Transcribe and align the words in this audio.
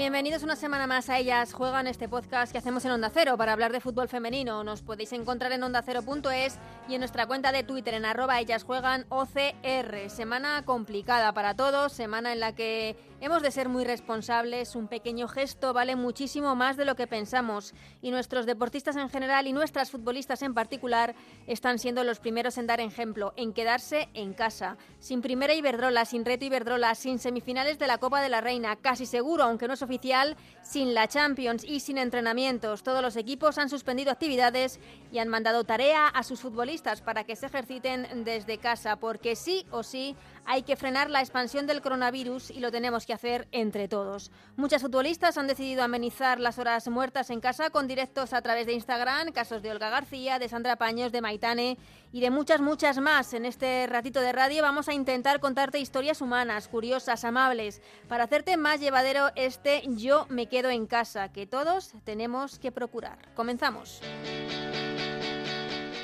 Bienvenidos 0.00 0.42
una 0.42 0.56
semana 0.56 0.86
más 0.86 1.10
a 1.10 1.18
Ellas 1.18 1.52
Juegan, 1.52 1.86
este 1.86 2.08
podcast 2.08 2.52
que 2.52 2.56
hacemos 2.56 2.82
en 2.86 2.92
Onda 2.92 3.10
Cero 3.12 3.36
para 3.36 3.52
hablar 3.52 3.70
de 3.70 3.80
fútbol 3.80 4.08
femenino. 4.08 4.64
Nos 4.64 4.80
podéis 4.80 5.12
encontrar 5.12 5.52
en 5.52 5.62
ondacero.es 5.62 6.58
y 6.88 6.94
en 6.94 7.00
nuestra 7.00 7.26
cuenta 7.26 7.52
de 7.52 7.64
Twitter 7.64 7.92
en 7.92 8.06
arroba 8.06 8.40
Ellas 8.40 8.64
Juegan 8.64 9.04
OCR. 9.10 10.08
Semana 10.08 10.62
complicada 10.64 11.34
para 11.34 11.54
todos, 11.54 11.92
semana 11.92 12.32
en 12.32 12.40
la 12.40 12.54
que 12.54 12.96
hemos 13.20 13.42
de 13.42 13.50
ser 13.50 13.68
muy 13.68 13.84
responsables. 13.84 14.74
Un 14.74 14.88
pequeño 14.88 15.28
gesto 15.28 15.74
vale 15.74 15.96
muchísimo 15.96 16.56
más 16.56 16.78
de 16.78 16.86
lo 16.86 16.96
que 16.96 17.06
pensamos 17.06 17.74
y 18.00 18.10
nuestros 18.10 18.46
deportistas 18.46 18.96
en 18.96 19.10
general 19.10 19.46
y 19.48 19.52
nuestras 19.52 19.90
futbolistas 19.90 20.40
en 20.40 20.54
particular 20.54 21.14
están 21.46 21.78
siendo 21.78 22.04
los 22.04 22.20
primeros 22.20 22.56
en 22.56 22.66
dar 22.66 22.80
ejemplo, 22.80 23.34
en 23.36 23.52
quedarse 23.52 24.08
en 24.14 24.32
casa. 24.32 24.78
Sin 24.98 25.20
primera 25.20 25.52
Iberdrola, 25.52 26.06
sin 26.06 26.24
reto 26.24 26.46
Iberdrola, 26.46 26.94
sin 26.94 27.18
semifinales 27.18 27.78
de 27.78 27.86
la 27.86 27.98
Copa 27.98 28.22
de 28.22 28.30
la 28.30 28.40
Reina, 28.40 28.76
casi 28.76 29.04
seguro 29.04 29.44
aunque 29.44 29.68
no 29.68 29.74
es 29.74 29.89
oficial, 29.90 30.36
sin 30.62 30.94
la 30.94 31.08
Champions 31.08 31.64
y 31.64 31.80
sin 31.80 31.98
entrenamientos. 31.98 32.82
Todos 32.82 33.02
los 33.02 33.16
equipos 33.16 33.58
han 33.58 33.68
suspendido 33.68 34.12
actividades 34.12 34.78
y 35.10 35.18
han 35.18 35.28
mandado 35.28 35.64
tarea 35.64 36.06
a 36.06 36.22
sus 36.22 36.40
futbolistas 36.40 37.00
para 37.00 37.24
que 37.24 37.36
se 37.36 37.46
ejerciten 37.46 38.24
desde 38.24 38.58
casa, 38.58 38.96
porque 38.96 39.34
sí 39.34 39.66
o 39.70 39.82
sí 39.82 40.16
hay 40.46 40.62
que 40.62 40.76
frenar 40.76 41.10
la 41.10 41.20
expansión 41.20 41.66
del 41.66 41.82
coronavirus 41.82 42.50
y 42.50 42.60
lo 42.60 42.70
tenemos 42.70 43.06
que 43.06 43.12
hacer 43.12 43.48
entre 43.52 43.88
todos. 43.88 44.30
Muchas 44.56 44.82
futbolistas 44.82 45.38
han 45.38 45.46
decidido 45.46 45.82
amenizar 45.82 46.40
las 46.40 46.58
horas 46.58 46.88
muertas 46.88 47.30
en 47.30 47.40
casa 47.40 47.70
con 47.70 47.88
directos 47.88 48.32
a 48.32 48.42
través 48.42 48.66
de 48.66 48.72
Instagram, 48.72 49.32
casos 49.32 49.62
de 49.62 49.70
Olga 49.70 49.90
García, 49.90 50.38
de 50.38 50.48
Sandra 50.48 50.76
Paños, 50.76 51.12
de 51.12 51.20
Maitane 51.20 51.78
y 52.12 52.20
de 52.20 52.30
muchas, 52.30 52.60
muchas 52.60 52.98
más. 52.98 53.34
En 53.34 53.46
este 53.46 53.86
ratito 53.86 54.20
de 54.20 54.32
radio 54.32 54.62
vamos 54.62 54.88
a 54.88 54.94
intentar 54.94 55.40
contarte 55.40 55.78
historias 55.78 56.20
humanas, 56.20 56.68
curiosas, 56.68 57.24
amables, 57.24 57.80
para 58.08 58.24
hacerte 58.24 58.56
más 58.56 58.80
llevadero 58.80 59.30
este 59.36 59.82
Yo 59.86 60.26
me 60.28 60.46
quedo 60.46 60.70
en 60.70 60.86
casa, 60.86 61.32
que 61.32 61.46
todos 61.46 61.92
tenemos 62.04 62.58
que 62.58 62.72
procurar. 62.72 63.18
Comenzamos. 63.34 64.00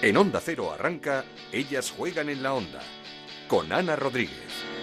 En 0.02 0.16
Onda 0.16 0.40
Cero 0.40 0.72
arranca 0.72 1.24
Ellas 1.52 1.90
juegan 1.90 2.28
en 2.28 2.42
la 2.42 2.54
onda 2.54 2.80
con 3.48 3.72
Ana 3.72 3.96
Rodríguez. 3.96 4.76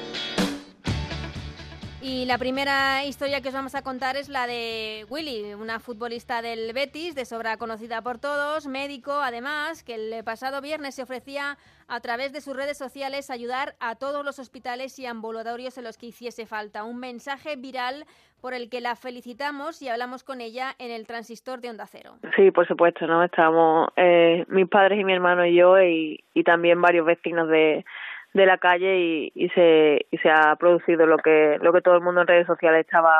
Y 2.05 2.25
la 2.25 2.37
primera 2.37 3.05
historia 3.05 3.39
que 3.39 3.47
os 3.47 3.53
vamos 3.53 3.75
a 3.75 3.81
contar 3.81 4.17
es 4.17 4.27
la 4.27 4.45
de 4.45 5.05
Willy, 5.09 5.53
una 5.53 5.79
futbolista 5.79 6.41
del 6.41 6.73
Betis, 6.73 7.15
de 7.15 7.23
sobra 7.23 7.55
conocida 7.55 8.01
por 8.01 8.19
todos, 8.19 8.67
médico 8.67 9.13
además, 9.13 9.85
que 9.85 9.95
el 9.95 10.23
pasado 10.25 10.59
viernes 10.59 10.95
se 10.95 11.03
ofrecía 11.03 11.57
a 11.87 12.01
través 12.01 12.33
de 12.33 12.41
sus 12.41 12.57
redes 12.57 12.77
sociales 12.77 13.29
ayudar 13.29 13.75
a 13.79 13.95
todos 13.95 14.25
los 14.25 14.37
hospitales 14.37 14.99
y 14.99 15.05
ambulatorios 15.05 15.77
en 15.77 15.85
los 15.85 15.97
que 15.97 16.07
hiciese 16.07 16.45
falta. 16.45 16.83
Un 16.83 16.99
mensaje 16.99 17.55
viral 17.55 18.03
por 18.41 18.53
el 18.53 18.69
que 18.69 18.81
la 18.81 18.97
felicitamos 18.97 19.81
y 19.81 19.87
hablamos 19.87 20.25
con 20.25 20.41
ella 20.41 20.75
en 20.79 20.91
el 20.91 21.07
transistor 21.07 21.61
de 21.61 21.69
Onda 21.69 21.85
Cero. 21.87 22.15
Sí, 22.35 22.51
por 22.51 22.67
supuesto, 22.67 23.07
¿no? 23.07 23.23
Estábamos 23.23 23.87
eh, 23.95 24.43
mis 24.49 24.67
padres 24.67 24.99
y 24.99 25.05
mi 25.05 25.13
hermano 25.13 25.45
y 25.45 25.55
yo 25.55 25.81
y, 25.81 26.21
y 26.33 26.43
también 26.43 26.81
varios 26.81 27.05
vecinos 27.05 27.47
de 27.47 27.85
de 28.33 28.45
la 28.45 28.57
calle 28.57 28.97
y, 28.97 29.31
y 29.35 29.49
se 29.49 30.05
y 30.09 30.17
se 30.17 30.29
ha 30.29 30.55
producido 30.55 31.05
lo 31.05 31.17
que 31.17 31.57
lo 31.61 31.71
que 31.71 31.81
todo 31.81 31.95
el 31.95 32.01
mundo 32.01 32.21
en 32.21 32.27
redes 32.27 32.47
sociales 32.47 32.85
estaba 32.85 33.13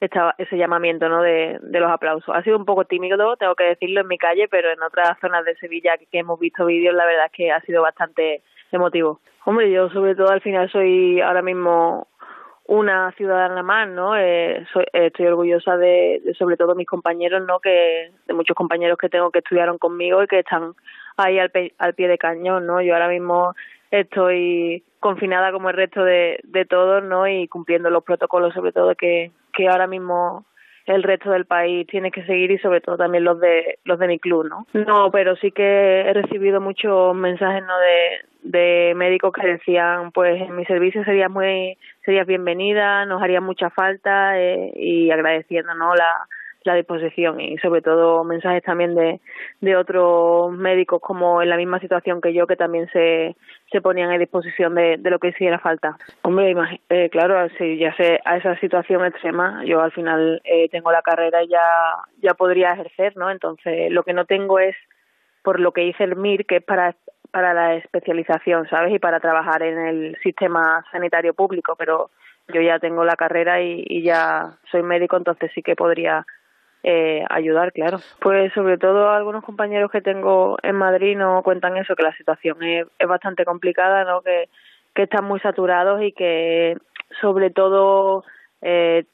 estaba 0.00 0.34
ese 0.38 0.56
llamamiento 0.56 1.08
no 1.08 1.20
de, 1.20 1.58
de 1.60 1.80
los 1.80 1.90
aplausos 1.90 2.34
ha 2.34 2.42
sido 2.42 2.56
un 2.56 2.64
poco 2.64 2.84
tímido 2.84 3.36
tengo 3.36 3.54
que 3.54 3.64
decirlo 3.64 4.00
en 4.00 4.08
mi 4.08 4.16
calle 4.16 4.48
pero 4.48 4.70
en 4.70 4.82
otras 4.82 5.18
zonas 5.20 5.44
de 5.44 5.56
Sevilla 5.56 5.98
que, 5.98 6.18
hemos 6.18 6.40
visto 6.40 6.64
vídeos 6.64 6.94
la 6.94 7.04
verdad 7.04 7.26
es 7.26 7.32
que 7.32 7.52
ha 7.52 7.60
sido 7.62 7.82
bastante 7.82 8.42
emotivo 8.72 9.20
hombre 9.44 9.70
yo 9.70 9.90
sobre 9.90 10.14
todo 10.14 10.30
al 10.30 10.40
final 10.40 10.70
soy 10.70 11.20
ahora 11.20 11.42
mismo 11.42 12.08
una 12.70 13.10
ciudadana 13.16 13.64
más, 13.64 13.88
¿no? 13.88 14.16
Eh, 14.16 14.64
soy, 14.72 14.84
estoy 14.92 15.26
orgullosa 15.26 15.76
de, 15.76 16.22
de, 16.24 16.34
sobre 16.34 16.56
todo 16.56 16.76
mis 16.76 16.86
compañeros, 16.86 17.44
¿no? 17.44 17.58
Que 17.58 18.12
de 18.28 18.32
muchos 18.32 18.54
compañeros 18.54 18.96
que 18.96 19.08
tengo 19.08 19.32
que 19.32 19.40
estudiaron 19.40 19.76
conmigo 19.76 20.22
y 20.22 20.28
que 20.28 20.38
están 20.38 20.74
ahí 21.16 21.40
al, 21.40 21.50
pe, 21.50 21.74
al 21.78 21.94
pie 21.94 22.06
de 22.06 22.16
cañón, 22.16 22.66
¿no? 22.66 22.80
Yo 22.80 22.94
ahora 22.94 23.08
mismo 23.08 23.56
estoy 23.90 24.84
confinada 25.00 25.52
como 25.52 25.70
el 25.70 25.76
resto 25.76 26.04
de, 26.04 26.40
de 26.44 26.64
todos, 26.64 27.02
¿no? 27.02 27.26
Y 27.26 27.48
cumpliendo 27.48 27.90
los 27.90 28.04
protocolos, 28.04 28.54
sobre 28.54 28.72
todo 28.72 28.94
que, 28.94 29.32
que 29.52 29.68
ahora 29.68 29.86
mismo 29.86 30.44
el 30.86 31.02
resto 31.02 31.30
del 31.30 31.46
país 31.46 31.86
tiene 31.86 32.10
que 32.10 32.24
seguir 32.24 32.50
y 32.50 32.58
sobre 32.58 32.80
todo 32.80 32.96
también 32.96 33.24
los 33.24 33.38
de 33.38 33.78
los 33.84 33.98
de 33.98 34.08
mi 34.08 34.18
club, 34.18 34.48
¿no? 34.48 34.66
No, 34.72 35.10
pero 35.10 35.36
sí 35.36 35.52
que 35.52 36.00
he 36.00 36.12
recibido 36.12 36.60
muchos 36.60 37.14
mensajes, 37.14 37.62
¿no? 37.64 37.78
De, 37.78 38.20
de 38.42 38.94
médicos 38.94 39.32
que 39.32 39.46
decían, 39.46 40.10
pues 40.12 40.40
en 40.40 40.56
mi 40.56 40.64
servicio 40.64 41.04
sería 41.04 41.28
muy 41.28 41.76
serías 42.04 42.26
bienvenida, 42.26 43.04
nos 43.06 43.22
haría 43.22 43.40
mucha 43.40 43.70
falta 43.70 44.38
eh, 44.38 44.72
y 44.74 45.10
agradeciendo, 45.10 45.74
¿no? 45.74 45.94
La 45.94 46.26
la 46.64 46.74
disposición 46.74 47.40
y 47.40 47.56
sobre 47.58 47.82
todo 47.82 48.22
mensajes 48.24 48.62
también 48.62 48.94
de, 48.94 49.20
de 49.60 49.76
otros 49.76 50.52
médicos 50.52 51.00
como 51.00 51.42
en 51.42 51.48
la 51.48 51.56
misma 51.56 51.80
situación 51.80 52.20
que 52.20 52.34
yo 52.34 52.46
que 52.46 52.56
también 52.56 52.88
se, 52.92 53.36
se 53.70 53.80
ponían 53.80 54.10
a 54.10 54.18
disposición 54.18 54.74
de, 54.74 54.96
de 54.98 55.10
lo 55.10 55.18
que 55.18 55.28
hiciera 55.28 55.58
falta. 55.58 55.96
Hombre, 56.22 56.54
eh, 56.88 57.08
claro, 57.10 57.48
si 57.56 57.78
ya 57.78 57.94
sé 57.96 58.20
a 58.24 58.36
esa 58.36 58.56
situación 58.58 59.04
extrema, 59.04 59.64
yo 59.64 59.80
al 59.80 59.92
final 59.92 60.40
eh, 60.44 60.68
tengo 60.68 60.92
la 60.92 61.02
carrera 61.02 61.42
y 61.42 61.48
ya, 61.48 61.62
ya 62.22 62.34
podría 62.34 62.72
ejercer, 62.74 63.16
¿no? 63.16 63.30
Entonces, 63.30 63.90
lo 63.90 64.02
que 64.02 64.12
no 64.12 64.26
tengo 64.26 64.58
es 64.58 64.76
por 65.42 65.58
lo 65.58 65.72
que 65.72 65.84
hice 65.84 66.04
el 66.04 66.16
MIR, 66.16 66.44
que 66.44 66.56
es 66.56 66.64
para 66.64 66.94
para 67.30 67.54
la 67.54 67.76
especialización, 67.76 68.68
¿sabes? 68.68 68.92
Y 68.92 68.98
para 68.98 69.20
trabajar 69.20 69.62
en 69.62 69.78
el 69.78 70.16
sistema 70.20 70.84
sanitario 70.90 71.32
público, 71.32 71.76
pero 71.76 72.10
yo 72.52 72.60
ya 72.60 72.80
tengo 72.80 73.04
la 73.04 73.14
carrera 73.14 73.62
y, 73.62 73.84
y 73.86 74.02
ya 74.02 74.58
soy 74.70 74.82
médico, 74.82 75.16
entonces 75.16 75.50
sí 75.54 75.62
que 75.62 75.76
podría 75.76 76.26
eh, 76.82 77.24
ayudar, 77.28 77.72
claro. 77.72 77.98
Pues 78.20 78.52
sobre 78.52 78.78
todo 78.78 79.10
algunos 79.10 79.44
compañeros 79.44 79.90
que 79.90 80.00
tengo 80.00 80.56
en 80.62 80.76
Madrid 80.76 81.16
no 81.16 81.42
cuentan 81.42 81.76
eso, 81.76 81.94
que 81.94 82.02
la 82.02 82.16
situación 82.16 82.62
es, 82.62 82.86
es 82.98 83.08
bastante 83.08 83.44
complicada, 83.44 84.04
¿no? 84.04 84.22
Que, 84.22 84.48
que 84.94 85.02
están 85.02 85.24
muy 85.24 85.40
saturados 85.40 86.02
y 86.02 86.12
que 86.12 86.76
sobre 87.20 87.50
todo 87.50 88.24
eh, 88.62 89.04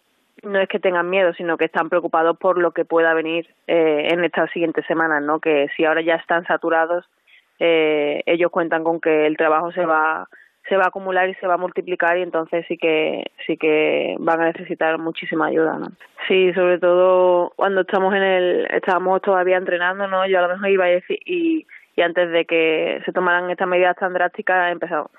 no 0.42 0.60
es 0.60 0.68
que 0.68 0.78
tengan 0.78 1.08
miedo, 1.10 1.32
sino 1.34 1.56
que 1.56 1.64
están 1.64 1.88
preocupados 1.88 2.36
por 2.38 2.58
lo 2.58 2.72
que 2.72 2.84
pueda 2.84 3.14
venir 3.14 3.48
eh, 3.66 4.08
en 4.10 4.24
estas 4.24 4.50
siguientes 4.50 4.84
semanas, 4.86 5.22
¿no? 5.22 5.40
Que 5.40 5.68
si 5.76 5.84
ahora 5.84 6.02
ya 6.02 6.14
están 6.14 6.44
saturados, 6.46 7.04
eh, 7.58 8.22
ellos 8.26 8.50
cuentan 8.50 8.84
con 8.84 9.00
que 9.00 9.26
el 9.26 9.36
trabajo 9.36 9.72
se 9.72 9.86
va 9.86 10.28
se 10.68 10.76
va 10.76 10.84
a 10.84 10.88
acumular 10.88 11.28
y 11.28 11.34
se 11.34 11.46
va 11.46 11.54
a 11.54 11.58
multiplicar 11.58 12.18
y 12.18 12.22
entonces 12.22 12.64
sí 12.68 12.76
que 12.76 13.24
sí 13.46 13.56
que 13.56 14.16
van 14.18 14.40
a 14.40 14.46
necesitar 14.46 14.98
muchísima 14.98 15.46
ayuda 15.46 15.78
¿no? 15.78 15.86
sí 16.28 16.52
sobre 16.54 16.78
todo 16.78 17.52
cuando 17.56 17.82
estamos 17.82 18.14
en 18.14 18.22
el 18.22 18.66
estábamos 18.70 19.22
todavía 19.22 19.56
entrenando 19.56 20.06
no 20.06 20.26
yo 20.26 20.38
a 20.38 20.42
lo 20.42 20.48
mejor 20.48 20.68
iba 20.68 20.84
a 20.84 20.88
decir 20.88 21.18
y 21.24 21.66
y 21.96 22.02
antes 22.02 22.30
de 22.30 22.44
que 22.44 23.00
se 23.04 23.12
tomaran 23.12 23.50
estas 23.50 23.68
medidas 23.68 23.96
tan 23.96 24.12
drásticas 24.12 24.68
he 24.68 24.72
empezado 24.72 25.10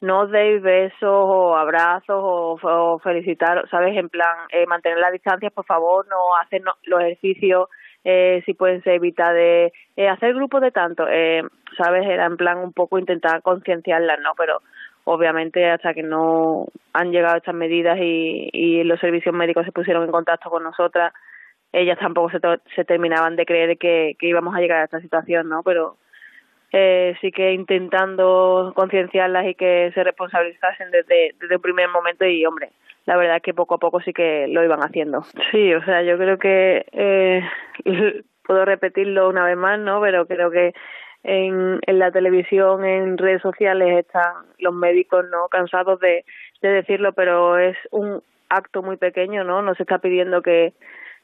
no 0.00 0.20
os 0.20 0.30
deis 0.30 0.60
besos 0.60 0.98
o 1.02 1.56
abrazos 1.56 2.20
o, 2.22 2.58
o 2.62 2.98
felicitar 2.98 3.66
sabes 3.70 3.96
en 3.96 4.08
plan 4.08 4.36
eh, 4.50 4.66
mantener 4.66 4.98
las 4.98 5.12
distancias 5.12 5.52
por 5.52 5.64
favor 5.64 6.06
no 6.08 6.36
hacer 6.42 6.62
los 6.84 7.00
ejercicios 7.00 7.68
eh, 8.04 8.42
si 8.44 8.54
pueden 8.54 8.82
ser 8.82 8.94
evita 8.94 9.32
de 9.32 9.72
eh, 9.96 10.08
hacer 10.08 10.34
grupos 10.34 10.60
de 10.60 10.70
tanto 10.70 11.06
eh, 11.08 11.42
sabes 11.76 12.06
era 12.06 12.26
en 12.26 12.36
plan 12.36 12.58
un 12.58 12.72
poco 12.72 12.98
intentar 12.98 13.42
concienciarlas 13.42 14.20
no 14.20 14.32
pero 14.36 14.60
obviamente 15.06 15.70
hasta 15.70 15.94
que 15.94 16.02
no 16.02 16.66
han 16.92 17.12
llegado 17.12 17.36
estas 17.36 17.54
medidas 17.54 17.96
y, 18.00 18.82
los 18.84 19.00
servicios 19.00 19.34
médicos 19.34 19.64
se 19.64 19.72
pusieron 19.72 20.04
en 20.04 20.10
contacto 20.10 20.50
con 20.50 20.62
nosotras, 20.62 21.12
ellas 21.72 21.98
tampoco 21.98 22.30
se, 22.30 22.84
terminaban 22.84 23.36
de 23.36 23.46
creer 23.46 23.78
que, 23.78 24.16
íbamos 24.20 24.54
a 24.54 24.60
llegar 24.60 24.80
a 24.80 24.84
esta 24.84 25.00
situación, 25.00 25.48
¿no? 25.48 25.62
Pero 25.62 25.96
eh, 26.72 27.14
sí 27.20 27.30
que 27.30 27.52
intentando 27.52 28.72
concienciarlas 28.74 29.46
y 29.46 29.54
que 29.54 29.92
se 29.94 30.02
responsabilizasen 30.02 30.90
desde, 30.90 31.34
desde 31.40 31.56
un 31.56 31.62
primer 31.62 31.88
momento 31.88 32.24
y, 32.24 32.44
hombre, 32.44 32.70
la 33.04 33.16
verdad 33.16 33.36
es 33.36 33.42
que 33.42 33.54
poco 33.54 33.76
a 33.76 33.78
poco 33.78 34.00
sí 34.00 34.12
que 34.12 34.46
lo 34.48 34.64
iban 34.64 34.80
haciendo. 34.80 35.22
Sí, 35.52 35.72
o 35.72 35.84
sea, 35.84 36.02
yo 36.02 36.18
creo 36.18 36.38
que 36.38 36.84
eh, 36.92 37.42
puedo 38.44 38.64
repetirlo 38.64 39.28
una 39.28 39.44
vez 39.44 39.56
más, 39.56 39.78
¿no? 39.78 40.00
Pero 40.00 40.26
creo 40.26 40.50
que 40.50 40.72
en, 41.26 41.80
en 41.84 41.98
la 41.98 42.12
televisión, 42.12 42.84
en 42.84 43.18
redes 43.18 43.42
sociales 43.42 43.98
están 43.98 44.46
los 44.58 44.72
médicos 44.72 45.24
no 45.30 45.48
cansados 45.48 45.98
de, 45.98 46.24
de 46.62 46.68
decirlo, 46.68 47.12
pero 47.12 47.58
es 47.58 47.76
un 47.90 48.22
acto 48.48 48.82
muy 48.82 48.96
pequeño, 48.96 49.42
¿no? 49.42 49.60
No 49.60 49.74
se 49.74 49.82
está 49.82 49.98
pidiendo 49.98 50.40
que 50.40 50.72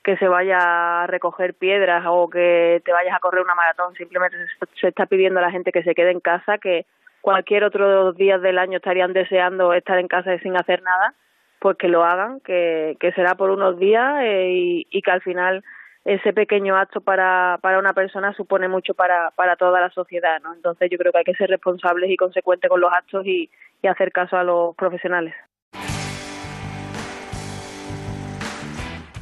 que 0.02 0.16
se 0.16 0.26
vaya 0.26 1.02
a 1.02 1.06
recoger 1.06 1.54
piedras 1.54 2.04
o 2.08 2.28
que 2.28 2.82
te 2.84 2.92
vayas 2.92 3.14
a 3.14 3.20
correr 3.20 3.42
una 3.44 3.54
maratón, 3.54 3.94
simplemente 3.94 4.36
se 4.80 4.88
está 4.88 5.06
pidiendo 5.06 5.38
a 5.38 5.42
la 5.42 5.52
gente 5.52 5.70
que 5.70 5.84
se 5.84 5.94
quede 5.94 6.10
en 6.10 6.18
casa, 6.18 6.58
que 6.58 6.86
cualquier 7.20 7.62
otro 7.62 8.12
día 8.12 8.38
del 8.38 8.58
año 8.58 8.78
estarían 8.78 9.12
deseando 9.12 9.72
estar 9.72 9.98
en 9.98 10.08
casa 10.08 10.36
sin 10.38 10.56
hacer 10.56 10.82
nada, 10.82 11.14
pues 11.60 11.76
que 11.76 11.86
lo 11.86 12.02
hagan, 12.02 12.40
que, 12.40 12.96
que 12.98 13.12
será 13.12 13.36
por 13.36 13.50
unos 13.50 13.78
días 13.78 14.22
eh, 14.22 14.50
y, 14.50 14.86
y 14.90 15.02
que 15.02 15.10
al 15.12 15.22
final 15.22 15.62
ese 16.04 16.32
pequeño 16.32 16.76
acto 16.76 17.00
para, 17.00 17.58
para 17.62 17.78
una 17.78 17.92
persona 17.92 18.34
supone 18.34 18.68
mucho 18.68 18.94
para, 18.94 19.30
para 19.32 19.56
toda 19.56 19.80
la 19.80 19.90
sociedad, 19.90 20.40
¿no? 20.42 20.52
Entonces 20.52 20.88
yo 20.90 20.98
creo 20.98 21.12
que 21.12 21.18
hay 21.18 21.24
que 21.24 21.34
ser 21.34 21.48
responsables 21.48 22.10
y 22.10 22.16
consecuentes 22.16 22.68
con 22.68 22.80
los 22.80 22.92
actos 22.92 23.24
y, 23.26 23.50
y 23.80 23.86
hacer 23.86 24.10
caso 24.12 24.36
a 24.36 24.44
los 24.44 24.74
profesionales. 24.74 25.34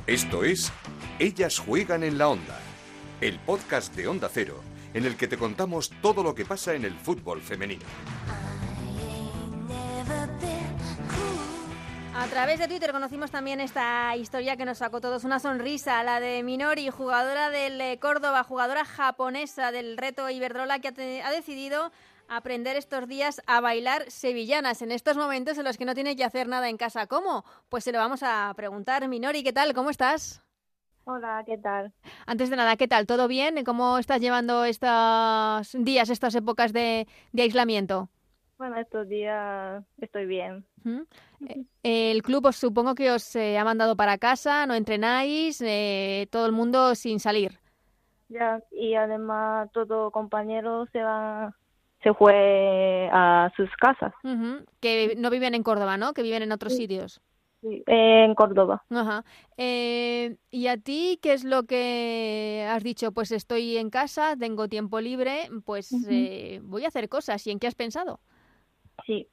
Esto 0.06 0.42
es 0.42 0.72
Ellas 1.18 1.58
juegan 1.58 2.02
en 2.02 2.18
la 2.18 2.28
onda, 2.28 2.58
el 3.20 3.38
podcast 3.38 3.94
de 3.94 4.08
Onda 4.08 4.28
Cero, 4.30 4.54
en 4.94 5.04
el 5.04 5.16
que 5.16 5.28
te 5.28 5.36
contamos 5.36 5.90
todo 6.00 6.24
lo 6.24 6.34
que 6.34 6.44
pasa 6.44 6.74
en 6.74 6.84
el 6.84 6.94
fútbol 6.94 7.40
femenino. 7.40 7.84
A 12.20 12.26
través 12.26 12.58
de 12.58 12.68
Twitter 12.68 12.92
conocimos 12.92 13.30
también 13.30 13.60
esta 13.60 14.14
historia 14.14 14.54
que 14.58 14.66
nos 14.66 14.76
sacó 14.76 15.00
todos 15.00 15.24
una 15.24 15.38
sonrisa, 15.38 16.04
la 16.04 16.20
de 16.20 16.42
Minori, 16.42 16.90
jugadora 16.90 17.48
del 17.48 17.80
eh, 17.80 17.98
Córdoba, 17.98 18.44
jugadora 18.44 18.84
japonesa 18.84 19.72
del 19.72 19.96
reto 19.96 20.28
Iberdrola 20.28 20.80
que 20.80 20.88
ha, 20.88 21.26
ha 21.26 21.30
decidido 21.32 21.90
aprender 22.28 22.76
estos 22.76 23.08
días 23.08 23.40
a 23.46 23.62
bailar 23.62 24.10
sevillanas 24.10 24.82
en 24.82 24.92
estos 24.92 25.16
momentos 25.16 25.56
en 25.56 25.64
los 25.64 25.78
que 25.78 25.86
no 25.86 25.94
tiene 25.94 26.14
que 26.14 26.22
hacer 26.22 26.46
nada 26.46 26.68
en 26.68 26.76
casa. 26.76 27.06
¿Cómo? 27.06 27.42
Pues 27.70 27.84
se 27.84 27.92
lo 27.92 27.98
vamos 27.98 28.22
a 28.22 28.52
preguntar. 28.54 29.08
Minori, 29.08 29.42
¿qué 29.42 29.54
tal? 29.54 29.72
¿Cómo 29.72 29.88
estás? 29.88 30.44
Hola, 31.04 31.42
¿qué 31.46 31.56
tal? 31.56 31.94
Antes 32.26 32.50
de 32.50 32.56
nada, 32.56 32.76
¿qué 32.76 32.86
tal? 32.86 33.06
¿Todo 33.06 33.28
bien? 33.28 33.64
¿Cómo 33.64 33.96
estás 33.96 34.20
llevando 34.20 34.66
estos 34.66 35.72
días, 35.72 36.10
estas 36.10 36.34
épocas 36.34 36.74
de, 36.74 37.08
de 37.32 37.42
aislamiento? 37.42 38.10
Bueno, 38.58 38.76
estos 38.76 39.08
días 39.08 39.82
estoy 39.96 40.26
bien. 40.26 40.66
¿Mm? 40.84 41.00
El 41.82 42.22
club 42.22 42.46
os 42.46 42.56
supongo 42.56 42.94
que 42.94 43.10
os 43.10 43.34
eh, 43.36 43.58
ha 43.58 43.64
mandado 43.64 43.96
para 43.96 44.18
casa, 44.18 44.66
no 44.66 44.74
entrenáis, 44.74 45.60
eh, 45.62 46.26
todo 46.30 46.46
el 46.46 46.52
mundo 46.52 46.94
sin 46.94 47.20
salir. 47.20 47.58
Ya, 48.28 48.62
y 48.70 48.94
además 48.94 49.70
todo 49.72 50.10
compañero 50.10 50.86
se 50.92 51.02
va, 51.02 51.56
se 52.02 52.14
fue 52.14 53.08
a 53.12 53.50
sus 53.56 53.70
casas. 53.76 54.12
Que 54.80 55.14
no 55.16 55.30
viven 55.30 55.54
en 55.54 55.62
Córdoba, 55.62 55.96
¿no? 55.96 56.12
Que 56.12 56.22
viven 56.22 56.42
en 56.42 56.52
otros 56.52 56.72
Sí. 56.74 56.80
sitios. 56.82 57.20
Sí, 57.62 57.82
en 57.86 58.34
Córdoba. 58.34 58.84
Ajá. 58.88 59.22
Eh, 59.58 60.36
¿Y 60.50 60.68
a 60.68 60.78
ti 60.78 61.18
qué 61.20 61.34
es 61.34 61.44
lo 61.44 61.64
que 61.64 62.66
has 62.70 62.82
dicho? 62.82 63.12
Pues 63.12 63.32
estoy 63.32 63.76
en 63.76 63.90
casa, 63.90 64.34
tengo 64.36 64.66
tiempo 64.68 64.98
libre, 65.00 65.50
pues 65.66 65.90
eh, 66.08 66.60
voy 66.62 66.84
a 66.84 66.88
hacer 66.88 67.08
cosas. 67.10 67.46
¿Y 67.46 67.50
en 67.50 67.58
qué 67.58 67.66
has 67.66 67.74
pensado? 67.74 68.20
Sí. 69.06 69.28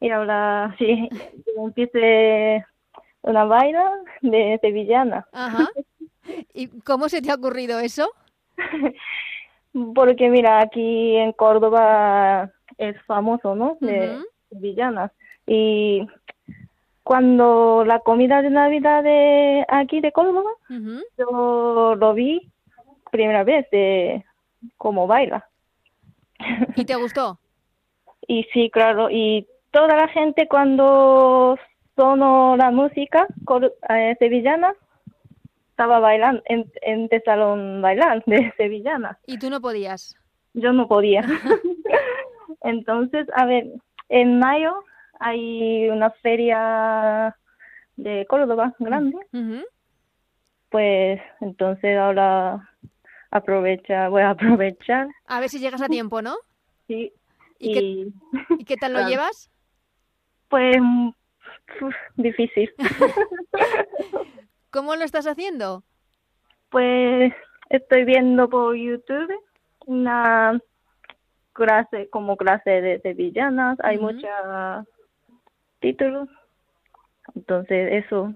Y 0.00 0.10
ahora 0.10 0.74
sí, 0.78 1.08
yo 1.10 1.66
empecé 1.66 2.64
una 3.22 3.44
baila 3.44 3.92
de 4.22 4.58
sevillana. 4.60 5.26
Ajá. 5.32 5.68
¿Y 6.52 6.68
cómo 6.80 7.08
se 7.08 7.22
te 7.22 7.30
ha 7.30 7.34
ocurrido 7.34 7.78
eso? 7.80 8.10
Porque 9.94 10.30
mira, 10.30 10.60
aquí 10.60 11.16
en 11.16 11.32
Córdoba 11.32 12.50
es 12.78 13.00
famoso, 13.02 13.54
¿no? 13.54 13.76
De 13.80 14.18
sevillanas. 14.50 15.12
Y 15.46 16.06
cuando 17.02 17.84
la 17.86 18.00
comida 18.00 18.42
de 18.42 18.50
Navidad 18.50 19.02
de 19.02 19.64
aquí 19.68 20.00
de 20.00 20.12
Córdoba, 20.12 20.50
yo 21.18 21.94
lo 21.94 22.14
vi 22.14 22.50
primera 23.10 23.44
vez 23.44 23.68
de 23.70 24.24
cómo 24.76 25.06
baila. 25.06 25.46
¿Y 26.74 26.84
te 26.84 26.94
gustó? 26.96 27.38
Y 28.28 28.42
sí, 28.52 28.70
claro, 28.70 29.08
y 29.08 29.46
toda 29.76 29.94
la 29.94 30.08
gente 30.08 30.48
cuando 30.48 31.58
sonó 31.96 32.56
la 32.56 32.70
música 32.70 33.26
eh, 33.90 34.16
sevillana 34.18 34.72
estaba 35.68 35.98
bailando, 35.98 36.42
en, 36.46 36.72
empezaron 36.80 37.78
a 37.78 37.80
bailar 37.82 38.22
de 38.24 38.52
sevillana. 38.56 39.18
¿Y 39.26 39.38
tú 39.38 39.50
no 39.50 39.60
podías? 39.60 40.16
Yo 40.54 40.72
no 40.72 40.88
podía. 40.88 41.22
Entonces, 42.62 43.26
a 43.34 43.44
ver, 43.44 43.66
en 44.08 44.38
mayo 44.38 44.82
hay 45.20 45.90
una 45.90 46.10
feria 46.22 47.36
de 47.96 48.24
Córdoba 48.30 48.74
grande, 48.78 49.16
pues 50.70 51.20
entonces 51.40 51.98
ahora 51.98 52.70
aprovecha, 53.30 54.08
voy 54.08 54.22
a 54.22 54.30
aprovechar, 54.30 55.08
A 55.26 55.40
ver 55.40 55.48
si 55.50 55.58
llegas 55.58 55.80
a 55.82 55.88
tiempo, 55.88 56.20
¿no? 56.22 56.36
sí, 56.86 57.12
¿Y 57.58 57.72
qué, 57.72 57.80
y 57.80 58.14
y 58.58 58.64
qué 58.64 58.76
tal 58.76 58.92
lo 58.92 58.98
Claro. 58.98 59.10
llevas? 59.10 59.50
Pues 60.48 60.76
uf, 61.80 61.94
difícil. 62.16 62.70
¿Cómo 64.70 64.94
lo 64.96 65.04
estás 65.04 65.26
haciendo? 65.26 65.84
Pues 66.70 67.32
estoy 67.70 68.04
viendo 68.04 68.48
por 68.48 68.74
YouTube 68.76 69.32
una 69.86 70.58
clase, 71.52 72.08
como 72.10 72.36
clase 72.36 72.70
de 72.82 73.00
sevillanas, 73.00 73.78
hay 73.82 73.96
Ujú. 73.96 74.06
muchos 74.12 74.30
títulos, 75.80 76.28
entonces 77.34 78.04
eso. 78.04 78.34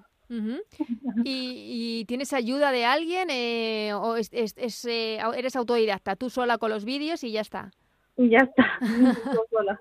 ¿Y, 1.24 1.98
y 2.04 2.04
tienes 2.06 2.32
ayuda 2.32 2.70
de 2.70 2.84
alguien 2.84 3.28
eh, 3.30 3.92
o 3.94 4.14
es- 4.16 4.32
es- 4.32 4.56
es, 4.56 4.84
eh, 4.84 5.18
eres 5.36 5.56
autodidacta, 5.56 6.14
tú 6.14 6.30
sola 6.30 6.56
con 6.58 6.70
los 6.70 6.84
vídeos 6.84 7.24
y 7.24 7.32
ya 7.32 7.40
está? 7.40 7.72
y 8.16 8.28
ya 8.30 8.38
está. 8.38 8.78
Yo 9.34 9.44
sola. 9.50 9.80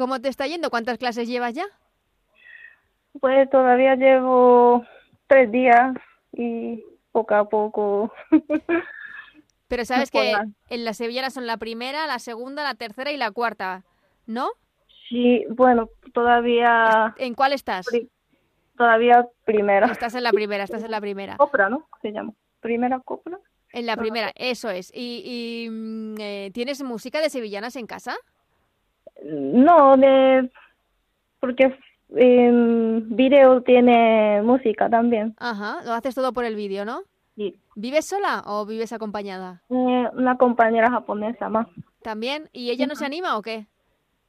¿Cómo 0.00 0.18
te 0.18 0.30
está 0.30 0.46
yendo? 0.46 0.70
¿Cuántas 0.70 0.96
clases 0.96 1.28
llevas 1.28 1.52
ya? 1.52 1.66
Pues 3.20 3.50
todavía 3.50 3.96
llevo 3.96 4.82
tres 5.26 5.52
días 5.52 5.92
y 6.32 6.82
poco 7.12 7.34
a 7.34 7.46
poco. 7.46 8.10
Pero 9.68 9.84
sabes 9.84 10.10
que 10.10 10.32
en 10.70 10.84
las 10.86 10.96
sevillanas 10.96 11.34
son 11.34 11.46
la 11.46 11.58
primera, 11.58 12.06
la 12.06 12.18
segunda, 12.18 12.64
la 12.64 12.76
tercera 12.76 13.12
y 13.12 13.18
la 13.18 13.30
cuarta, 13.30 13.84
¿no? 14.24 14.48
Sí, 15.10 15.44
bueno, 15.50 15.90
todavía, 16.14 17.14
¿En 17.18 17.34
cuál 17.34 17.52
estás? 17.52 17.86
pri- 17.86 18.08
todavía 18.78 19.28
primera. 19.44 19.88
Estás 19.88 20.14
en 20.14 20.22
la 20.22 20.32
primera, 20.32 20.64
estás 20.64 20.82
en 20.82 20.92
la 20.92 21.00
primera. 21.02 21.36
Copra, 21.36 21.68
¿no? 21.68 21.86
Se 22.00 22.10
llama. 22.10 22.32
Primera 22.60 23.00
copra. 23.00 23.38
En 23.74 23.84
la 23.84 23.98
primera, 23.98 24.32
eso 24.34 24.70
es. 24.70 24.90
¿Y, 24.94 25.66
y, 25.66 25.68
mm, 25.70 26.14
eh, 26.20 26.50
tienes 26.54 26.82
música 26.82 27.20
de 27.20 27.28
sevillanas 27.28 27.76
en 27.76 27.86
casa? 27.86 28.16
No, 29.24 29.96
de 29.96 30.50
porque 31.40 31.76
en 32.16 33.16
video 33.16 33.62
tiene 33.62 34.42
música 34.42 34.88
también. 34.88 35.34
Ajá, 35.38 35.78
lo 35.84 35.92
haces 35.92 36.14
todo 36.14 36.32
por 36.32 36.44
el 36.44 36.56
vídeo, 36.56 36.84
¿no? 36.84 37.02
Sí. 37.36 37.56
¿Vives 37.76 38.06
sola 38.06 38.42
o 38.46 38.66
vives 38.66 38.92
acompañada? 38.92 39.62
Eh, 39.70 40.04
una 40.14 40.36
compañera 40.36 40.90
japonesa 40.90 41.48
más. 41.48 41.66
¿También? 42.02 42.48
¿Y 42.52 42.70
ella 42.70 42.86
no 42.86 42.94
se 42.96 43.06
anima 43.06 43.36
o 43.38 43.42
qué? 43.42 43.66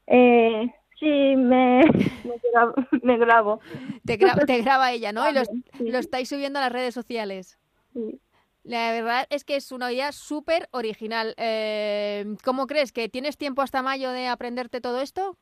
Eh, 0.07 0.73
sí, 0.99 1.35
me, 1.35 1.81
me, 2.23 2.35
grabo, 2.53 2.73
me 3.01 3.17
grabo. 3.17 3.59
Te, 4.05 4.17
gra- 4.19 4.45
te 4.45 4.61
graba 4.61 4.91
ella, 4.91 5.11
¿no? 5.11 5.29
Y 5.29 5.33
lo, 5.33 5.43
sí. 5.45 5.63
lo 5.79 5.97
estáis 5.97 6.29
subiendo 6.29 6.59
a 6.59 6.63
las 6.63 6.71
redes 6.71 6.93
sociales. 6.93 7.57
Sí. 7.93 8.19
La 8.63 8.91
verdad 8.91 9.25
es 9.29 9.43
que 9.43 9.55
es 9.55 9.71
una 9.71 9.91
idea 9.91 10.11
súper 10.11 10.67
original. 10.71 11.33
Eh, 11.37 12.25
¿Cómo 12.43 12.67
crees? 12.67 12.91
¿Que 12.91 13.09
tienes 13.09 13.37
tiempo 13.37 13.61
hasta 13.63 13.81
mayo 13.81 14.11
de 14.11 14.27
aprenderte 14.27 14.81
todo 14.81 15.01
esto? 15.01 15.37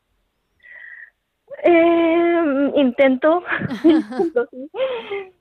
Eh, 1.63 2.71
intento. 2.75 3.43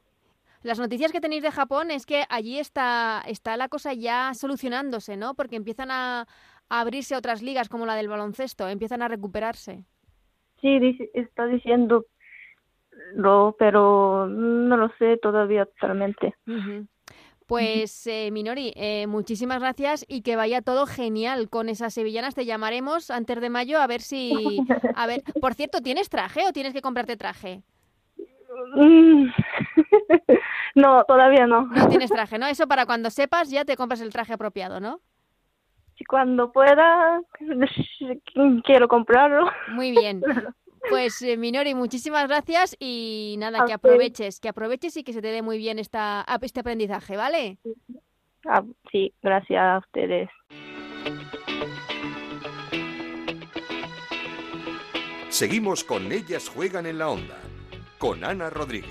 Las 0.62 0.78
noticias 0.80 1.12
que 1.12 1.20
tenéis 1.20 1.42
de 1.44 1.52
Japón 1.52 1.92
es 1.92 2.04
que 2.04 2.24
allí 2.28 2.58
está, 2.58 3.22
está 3.26 3.56
la 3.56 3.68
cosa 3.68 3.92
ya 3.94 4.34
solucionándose, 4.34 5.16
¿no? 5.16 5.34
Porque 5.34 5.54
empiezan 5.54 5.90
a, 5.92 6.22
a 6.68 6.80
abrirse 6.80 7.14
otras 7.14 7.42
ligas 7.42 7.68
como 7.68 7.86
la 7.86 7.94
del 7.94 8.08
baloncesto, 8.08 8.68
empiezan 8.68 9.02
a 9.02 9.08
recuperarse. 9.08 9.84
Sí, 10.60 10.80
dice- 10.80 11.10
está 11.14 11.46
diciendo 11.46 12.06
lo, 13.14 13.54
pero 13.56 14.26
no 14.26 14.76
lo 14.76 14.88
sé 14.98 15.16
todavía 15.18 15.64
totalmente. 15.66 16.34
Pues, 17.48 18.06
eh, 18.06 18.28
Minori, 18.30 18.74
eh, 18.76 19.06
muchísimas 19.06 19.58
gracias 19.60 20.04
y 20.06 20.20
que 20.20 20.36
vaya 20.36 20.60
todo 20.60 20.84
genial 20.84 21.48
con 21.48 21.70
esas 21.70 21.94
sevillanas. 21.94 22.34
Te 22.34 22.44
llamaremos 22.44 23.10
antes 23.10 23.40
de 23.40 23.48
mayo 23.48 23.80
a 23.80 23.86
ver 23.86 24.02
si... 24.02 24.60
A 24.94 25.06
ver, 25.06 25.22
por 25.40 25.54
cierto, 25.54 25.80
¿tienes 25.80 26.10
traje 26.10 26.46
o 26.46 26.52
tienes 26.52 26.74
que 26.74 26.82
comprarte 26.82 27.16
traje? 27.16 27.62
Mm. 28.74 29.28
no, 30.74 31.04
todavía 31.04 31.46
no. 31.46 31.62
No 31.62 31.88
tienes 31.88 32.10
traje, 32.12 32.38
¿no? 32.38 32.46
Eso 32.46 32.68
para 32.68 32.84
cuando 32.84 33.08
sepas 33.08 33.48
ya 33.48 33.64
te 33.64 33.78
compras 33.78 34.02
el 34.02 34.12
traje 34.12 34.34
apropiado, 34.34 34.78
¿no? 34.78 35.00
Cuando 36.06 36.52
pueda, 36.52 37.22
quiero 38.64 38.88
comprarlo. 38.88 39.50
Muy 39.72 39.90
bien. 39.90 40.20
Pues 40.90 41.20
eh, 41.22 41.36
Minori, 41.36 41.74
muchísimas 41.74 42.26
gracias 42.28 42.76
y 42.78 43.36
nada, 43.38 43.58
A 43.58 43.66
que 43.66 43.74
usted. 43.74 43.88
aproveches, 43.88 44.40
que 44.40 44.48
aproveches 44.48 44.96
y 44.96 45.04
que 45.04 45.12
se 45.12 45.20
te 45.22 45.28
dé 45.28 45.42
muy 45.42 45.58
bien 45.58 45.78
esta, 45.78 46.20
ap- 46.22 46.44
este 46.44 46.60
aprendizaje, 46.60 47.16
¿vale? 47.16 47.58
Ah, 48.46 48.62
sí, 48.92 49.12
gracias 49.22 49.60
a 49.60 49.78
ustedes. 49.78 50.28
Seguimos 55.28 55.84
con 55.84 56.10
Ellas 56.10 56.48
juegan 56.48 56.86
en 56.86 56.98
la 56.98 57.08
onda, 57.10 57.36
con 57.98 58.24
Ana 58.24 58.50
Rodríguez. 58.50 58.90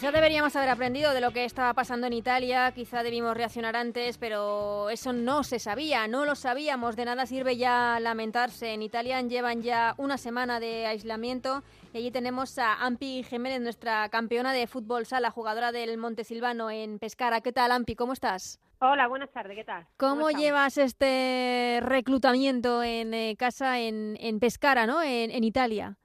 Quizá 0.00 0.12
deberíamos 0.12 0.56
haber 0.56 0.70
aprendido 0.70 1.12
de 1.12 1.20
lo 1.20 1.30
que 1.30 1.44
estaba 1.44 1.74
pasando 1.74 2.06
en 2.06 2.14
Italia, 2.14 2.72
quizá 2.72 3.02
debimos 3.02 3.36
reaccionar 3.36 3.76
antes, 3.76 4.16
pero 4.16 4.88
eso 4.88 5.12
no 5.12 5.44
se 5.44 5.58
sabía, 5.58 6.08
no 6.08 6.24
lo 6.24 6.36
sabíamos, 6.36 6.96
de 6.96 7.04
nada 7.04 7.26
sirve 7.26 7.58
ya 7.58 8.00
lamentarse. 8.00 8.72
En 8.72 8.80
Italia 8.80 9.20
llevan 9.20 9.60
ya 9.60 9.94
una 9.98 10.16
semana 10.16 10.58
de 10.58 10.86
aislamiento 10.86 11.62
y 11.92 11.98
allí 11.98 12.10
tenemos 12.10 12.56
a 12.56 12.76
Ampi 12.76 13.24
Jiménez, 13.24 13.60
nuestra 13.60 14.08
campeona 14.08 14.54
de 14.54 14.66
fútbol 14.66 15.04
sala, 15.04 15.30
jugadora 15.30 15.70
del 15.70 15.98
Montesilvano 15.98 16.70
en 16.70 16.98
Pescara. 16.98 17.42
¿Qué 17.42 17.52
tal, 17.52 17.70
Ampi? 17.70 17.94
¿Cómo 17.94 18.14
estás? 18.14 18.58
Hola, 18.78 19.06
buenas 19.06 19.30
tardes, 19.30 19.54
¿qué 19.54 19.64
tal? 19.64 19.86
¿Cómo, 19.98 20.30
llevas 20.30 20.78
este 20.78 21.80
reclutamiento 21.82 22.82
en 22.82 23.12
eh, 23.12 23.36
casa 23.38 23.78
en, 23.78 24.16
en, 24.18 24.40
Pescara, 24.40 24.86
¿no? 24.86 25.02
en 25.02 25.44
Italia? 25.44 25.99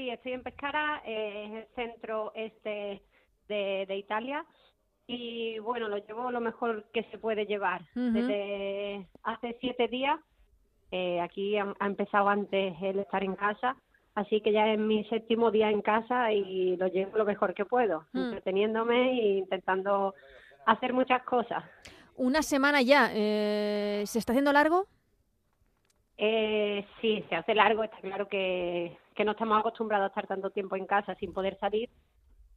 Sí, 0.00 0.08
estoy 0.08 0.32
en 0.32 0.42
Pescara, 0.42 1.02
eh, 1.04 1.44
es 1.44 1.52
el 1.52 1.66
centro 1.74 2.32
este 2.34 3.02
de, 3.48 3.96
Italia 3.98 4.46
y 5.06 5.58
bueno, 5.58 5.88
lo 5.88 5.98
llevo 5.98 6.30
lo 6.30 6.40
mejor 6.40 6.86
que 6.90 7.02
se 7.10 7.18
puede 7.18 7.44
llevar. 7.44 7.84
Desde 7.94 9.06
hace 9.24 9.58
siete 9.60 9.88
días, 9.88 10.18
eh, 10.90 11.20
aquí 11.20 11.58
ha, 11.58 11.74
empezado 11.82 12.30
antes 12.30 12.74
el 12.80 13.00
estar 13.00 13.22
en 13.22 13.34
casa, 13.34 13.76
así 14.14 14.40
que 14.40 14.52
ya 14.52 14.72
es 14.72 14.78
mi 14.78 15.04
séptimo 15.04 15.50
día 15.50 15.68
en 15.68 15.82
casa 15.82 16.32
y 16.32 16.78
lo 16.78 16.86
llevo 16.86 17.18
lo 17.18 17.26
mejor 17.26 17.52
que 17.52 17.66
puedo, 17.66 18.06
mm. 18.14 18.18
entreteniéndome 18.18 19.10
e 19.10 19.36
intentando 19.36 20.14
hacer 20.64 20.94
muchas 20.94 21.22
cosas. 21.24 21.62
Una 22.16 22.40
semana 22.40 22.80
ya, 22.80 23.10
eh, 23.12 24.04
¿se 24.06 24.18
está 24.18 24.32
haciendo 24.32 24.54
largo? 24.54 24.86
Eh, 26.22 26.86
sí, 27.00 27.24
se 27.28 27.34
hace 27.34 27.54
largo, 27.54 27.82
está 27.82 27.98
claro 27.98 28.28
que, 28.28 28.96
que 29.20 29.24
no 29.26 29.32
estamos 29.32 29.60
acostumbrados 29.60 30.04
a 30.04 30.08
estar 30.08 30.26
tanto 30.26 30.48
tiempo 30.48 30.76
en 30.76 30.86
casa 30.86 31.14
sin 31.16 31.34
poder 31.34 31.58
salir, 31.58 31.90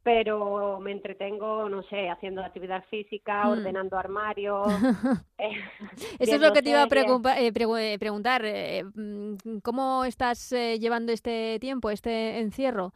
pero 0.02 0.80
me 0.80 0.92
entretengo, 0.92 1.68
no 1.68 1.82
sé, 1.82 2.08
haciendo 2.08 2.42
actividad 2.42 2.82
física, 2.88 3.44
hmm. 3.44 3.50
ordenando 3.50 3.98
armarios. 3.98 4.66
Eh, 5.36 5.60
Eso 6.20 6.36
es 6.36 6.40
lo 6.40 6.54
que 6.54 6.62
te 6.62 6.70
iba 6.70 6.80
a 6.80 6.86
eh, 6.86 7.48
eh, 7.48 7.98
preguntar. 7.98 8.42
Mm, 8.94 9.58
¿Cómo 9.62 10.06
estás 10.06 10.52
llevando 10.52 11.12
este 11.12 11.58
tiempo, 11.60 11.90
este 11.90 12.40
encierro? 12.40 12.94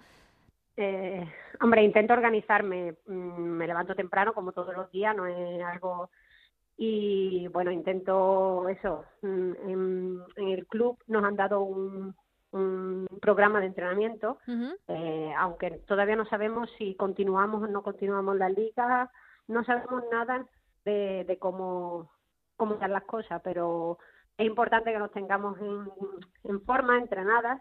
hombre, 1.61 1.83
intento 1.83 2.15
organizarme. 2.15 2.95
Mm, 3.07 3.59
me 3.59 3.67
levanto 3.67 3.95
temprano, 3.95 4.33
como 4.33 4.53
todos 4.53 4.75
los 4.75 4.91
días, 4.91 5.15
no 5.15 5.27
es 5.27 5.63
algo 5.63 6.09
y 6.79 7.49
bueno, 7.49 7.71
intento 7.71 8.67
eso. 8.71 9.05
Mm, 9.21 9.53
en, 9.69 10.23
el 10.37 10.67
club 10.67 10.97
nos 11.07 11.23
han 11.23 11.37
dado 11.37 11.61
un, 11.61 12.15
programa 13.21 13.61
de 13.61 13.67
entrenamiento, 13.67 14.39
eh, 14.89 15.33
aunque 15.37 15.71
todavía 15.87 16.17
no 16.17 16.25
sabemos 16.27 16.71
si 16.79 16.95
continuamos 16.95 17.63
o 17.63 17.67
no 17.67 17.83
continuamos 17.83 18.37
la 18.37 18.49
liga, 18.49 19.11
no 19.49 19.65
sabemos 19.65 20.05
nada 20.11 20.47
de, 20.85 21.37
cómo, 21.41 22.11
cómo 22.57 22.75
están 22.75 22.93
las 22.93 23.05
cosas, 23.05 23.41
pero 23.45 23.99
es 24.39 24.47
importante 24.47 24.93
que 24.93 24.99
nos 24.99 25.13
tengamos 25.13 25.59
en, 25.61 25.91
en 26.45 26.61
forma, 26.63 26.97
entrenadas 26.97 27.61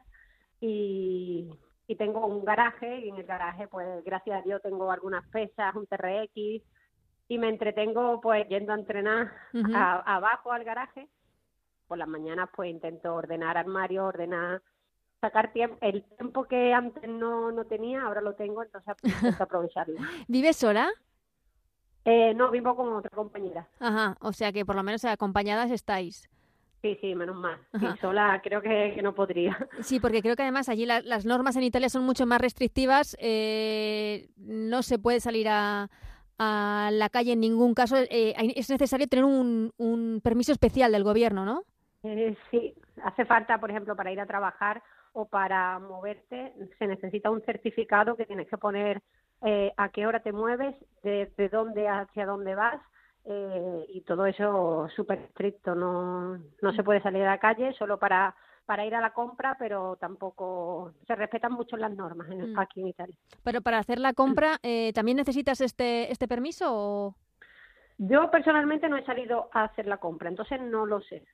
y, 0.62 1.50
y 1.88 1.96
tengo 1.96 2.26
un 2.26 2.44
garaje 2.44 3.00
y 3.00 3.10
en 3.10 3.16
el 3.16 3.24
garaje 3.24 3.68
pues 3.68 4.04
gracias 4.04 4.40
a 4.40 4.44
Dios 4.44 4.62
tengo 4.62 4.92
algunas 4.92 5.28
pesas, 5.30 5.76
un 5.76 5.88
TRX, 5.88 6.64
y 7.30 7.38
me 7.38 7.50
entretengo 7.50 8.22
pues 8.22 8.48
yendo 8.48 8.74
a 8.74 8.78
entrenar 8.78 9.32
abajo 10.06 10.52
al 10.52 10.64
garaje. 10.64 11.08
Por 11.88 11.98
las 11.98 12.08
mañanas 12.08 12.50
pues 12.56 12.70
intento 12.70 13.16
ordenar 13.16 13.58
armario, 13.58 14.06
ordenar, 14.06 14.62
sacar 15.22 15.52
tiempo, 15.52 15.78
el 15.82 16.04
tiempo 16.04 16.46
que 16.46 16.74
antes 16.74 17.08
no, 17.10 17.52
no 17.52 17.66
tenía, 17.66 18.04
ahora 18.04 18.22
lo 18.22 18.36
tengo, 18.36 18.64
entonces 18.64 18.96
intento 19.04 19.44
aprovecharlo. 19.44 19.96
¿Vives 20.28 20.58
sola? 20.58 20.90
Eh, 22.06 22.34
no, 22.34 22.52
vivo 22.52 22.76
con 22.76 22.94
otra 22.94 23.12
compañera. 23.16 23.68
Ajá, 23.80 24.16
o 24.22 24.32
sea 24.32 24.52
que 24.52 24.66
por 24.66 24.76
lo 24.76 24.84
menos 24.84 25.04
acompañadas 25.06 25.72
estáis. 25.72 26.30
Sí, 26.82 26.98
sí, 27.02 27.16
menos 27.16 27.36
mal. 27.36 27.60
Y 27.74 27.98
sola 28.00 28.40
creo 28.44 28.62
que, 28.62 29.02
no 29.02 29.14
podría. 29.14 29.58
Sí, 29.82 30.00
porque 30.00 30.22
creo 30.22 30.36
que 30.36 30.44
además 30.44 30.70
allí 30.70 30.86
las 30.86 31.26
normas 31.26 31.56
en 31.56 31.64
Italia 31.64 31.90
son 31.90 32.06
mucho 32.06 32.26
más 32.26 32.40
restrictivas. 32.40 33.18
Eh, 33.20 34.30
no 34.38 34.84
se 34.84 35.00
puede 35.00 35.20
salir 35.20 35.50
a, 35.50 35.90
a 36.38 36.90
la 36.94 37.10
calle 37.10 37.34
en 37.34 37.40
ningún 37.40 37.74
caso, 37.74 37.98
eh, 37.98 38.36
es 38.56 38.70
necesario 38.70 39.08
tener 39.08 39.26
un, 39.26 39.74
un, 39.78 40.22
permiso 40.24 40.52
especial 40.52 40.92
del 40.92 41.04
gobierno, 41.04 41.46
¿no? 41.46 41.64
Eh, 42.04 42.38
sí, 42.52 42.74
hace 43.04 43.26
falta, 43.26 43.60
por 43.60 43.72
ejemplo, 43.72 43.96
para 43.96 44.12
ir 44.12 44.20
a 44.20 44.28
trabajar 44.28 44.84
o 45.18 45.26
para 45.26 45.80
moverte, 45.80 46.54
se 46.78 46.88
necesita 46.88 47.32
un 47.32 47.42
certificado 47.42 48.16
que 48.16 48.26
tienes 48.26 48.48
que 48.48 48.58
poner 48.58 49.02
eh, 49.44 49.74
a 49.78 49.90
qué 49.90 50.06
hora 50.06 50.22
te 50.22 50.32
mueves, 50.32 50.76
de, 51.02 51.32
de 51.38 51.50
dónde 51.50 51.88
hacia 51.88 52.26
dónde 52.26 52.56
vas. 52.56 52.82
y 53.90 54.02
todo 54.02 54.26
eso 54.26 54.88
súper 54.96 55.20
estricto, 55.20 55.76
no, 55.76 56.38
no 56.62 56.72
se 56.74 56.84
puede 56.84 57.02
salir 57.02 57.24
a 57.24 57.32
la 57.32 57.40
calle 57.40 57.74
solo 57.74 57.98
para 57.98 58.34
para 58.68 58.86
ir 58.86 58.94
a 58.94 59.02
la 59.02 59.14
compra, 59.14 59.56
pero 59.58 59.96
tampoco 59.96 60.92
se 61.08 61.16
respetan 61.16 61.54
mucho 61.54 61.78
las 61.78 61.96
normas 61.96 62.30
en, 62.30 62.52
mm. 62.52 62.60
aquí 62.60 62.82
en 62.82 62.88
Italia. 62.90 63.16
Pero 63.42 63.62
para 63.62 63.80
hacer 63.80 63.98
la 63.98 64.12
compra, 64.12 64.60
eh, 64.62 64.92
¿también 64.94 65.16
necesitas 65.16 65.62
este, 65.62 66.12
este 66.12 66.28
permiso 66.28 66.66
o...? 66.70 67.16
Yo 68.00 68.30
personalmente 68.30 68.88
no 68.90 68.96
he 68.98 69.04
salido 69.06 69.50
a 69.54 69.64
hacer 69.64 69.88
la 69.88 69.98
compra, 69.98 70.30
entonces 70.30 70.62
no 70.62 70.86
lo 70.86 71.02
sé. 71.02 71.26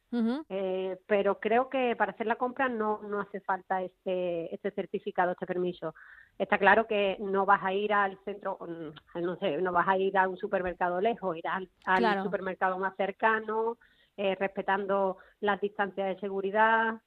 eh, 0.50 0.98
pero 1.08 1.40
creo 1.40 1.70
que 1.70 1.96
para 1.98 2.14
hacer 2.14 2.26
la 2.28 2.38
compra 2.38 2.70
no, 2.70 3.02
no 3.04 3.20
hace 3.20 3.42
falta 3.42 3.82
este, 3.82 4.54
este 4.54 4.72
certificado, 4.72 5.32
este 5.34 5.46
permiso. 5.46 5.94
Está 6.38 6.58
claro 6.58 6.88
que 6.88 7.18
no 7.20 7.46
vas 7.46 7.62
a 7.64 7.74
ir 7.74 7.92
al 7.94 8.18
centro, 8.24 8.58
mm, 8.62 9.20
no 9.22 9.36
sé, 9.38 9.58
no 9.62 9.72
vas 9.74 9.88
a 9.90 9.98
ir 9.98 10.18
a 10.18 10.28
un 10.30 10.38
supermercado 10.38 11.02
lejos, 11.02 11.36
irás 11.36 11.58
al, 11.58 11.70
al 11.86 12.24
supermercado 12.24 12.78
más 12.78 12.96
cercano, 12.96 13.78
eh, 14.16 14.36
respetando 14.36 15.18
las 15.42 15.60
distancias 15.60 16.08
de 16.16 16.20
seguridad 16.22 17.02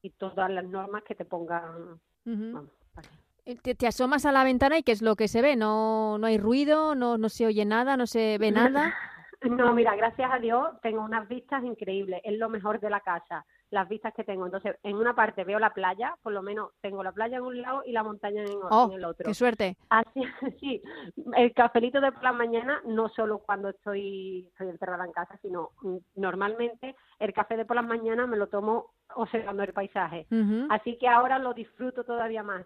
y 0.00 0.10
todas 0.10 0.50
las 0.50 0.64
normas 0.64 1.02
que 1.02 1.14
te 1.14 1.24
pongan. 1.26 2.00
Te, 3.44 3.86
asomas 3.86 4.26
a 4.26 4.32
la 4.32 4.44
ventana 4.44 4.78
y 4.78 4.82
¿qué 4.82 4.92
es 4.92 5.02
lo 5.02 5.16
que 5.16 5.28
se 5.28 5.42
ve? 5.42 5.56
¿No, 5.56 6.18
no 6.18 6.26
hay 6.26 6.38
ruido? 6.38 6.94
No, 6.94 7.18
¿No 7.18 7.28
se 7.28 7.46
oye 7.46 7.64
nada? 7.64 7.96
¿No 7.96 8.06
se 8.06 8.38
ve 8.38 8.50
nada? 8.52 8.94
No, 9.42 9.74
mira, 9.74 9.94
gracias 9.94 10.30
a 10.32 10.38
Dios 10.38 10.68
tengo 10.82 11.02
unas 11.02 11.28
vistas 11.28 11.62
increíbles. 11.64 12.20
Es 12.24 12.38
lo 12.38 12.48
mejor 12.48 12.80
de 12.80 12.90
la 12.90 13.00
casa 13.00 13.44
las 13.74 13.88
vistas 13.88 14.14
que 14.14 14.24
tengo. 14.24 14.46
Entonces, 14.46 14.76
en 14.82 14.96
una 14.96 15.14
parte 15.14 15.44
veo 15.44 15.58
la 15.58 15.74
playa, 15.74 16.16
por 16.22 16.32
lo 16.32 16.42
menos 16.42 16.70
tengo 16.80 17.02
la 17.02 17.12
playa 17.12 17.38
en 17.38 17.42
un 17.42 17.60
lado 17.60 17.82
y 17.84 17.92
la 17.92 18.02
montaña 18.02 18.42
en, 18.42 18.56
oh, 18.70 18.90
el 18.94 19.04
otro. 19.04 19.26
¡Qué 19.26 19.34
suerte! 19.34 19.76
Así, 19.90 20.22
sí, 20.60 20.82
el 21.36 21.52
cafelito 21.52 22.00
de 22.00 22.12
por 22.12 22.22
la 22.22 22.32
mañana, 22.32 22.80
no 22.86 23.08
solo 23.10 23.38
cuando 23.38 23.68
estoy, 23.68 24.46
estoy 24.48 24.68
encerrada 24.68 25.04
en 25.04 25.12
casa, 25.12 25.36
sino 25.42 25.70
mm, 25.82 25.96
normalmente 26.16 26.94
el 27.18 27.34
café 27.34 27.56
de 27.56 27.66
por 27.66 27.76
las 27.76 27.84
mañanas 27.84 28.28
me 28.28 28.36
lo 28.36 28.46
tomo 28.46 28.94
observando 29.16 29.62
el 29.62 29.72
paisaje. 29.72 30.26
Así 30.70 30.96
que 30.98 31.08
ahora 31.08 31.38
lo 31.38 31.52
disfruto 31.52 32.04
todavía 32.04 32.42
más. 32.42 32.64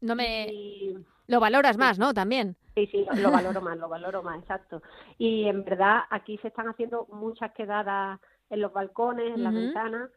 No 0.00 0.14
me... 0.14 0.94
Lo 1.26 1.40
valoras 1.40 1.76
más, 1.76 1.98
¿no? 1.98 2.14
También. 2.14 2.56
Sí, 2.74 2.86
sí, 2.86 3.06
lo 3.16 3.30
valoro 3.30 3.60
más, 3.60 3.76
lo 3.76 3.88
valoro 3.88 4.22
más, 4.22 4.38
exacto. 4.40 4.82
Y 5.18 5.44
en 5.46 5.64
verdad 5.64 6.00
aquí 6.10 6.38
se 6.38 6.48
están 6.48 6.68
haciendo 6.68 7.06
muchas 7.10 7.52
quedadas 7.52 8.18
en 8.50 8.60
los 8.60 8.72
balcones, 8.72 9.34
en 9.34 9.44
las 9.44 9.52
ventanas, 9.52 10.10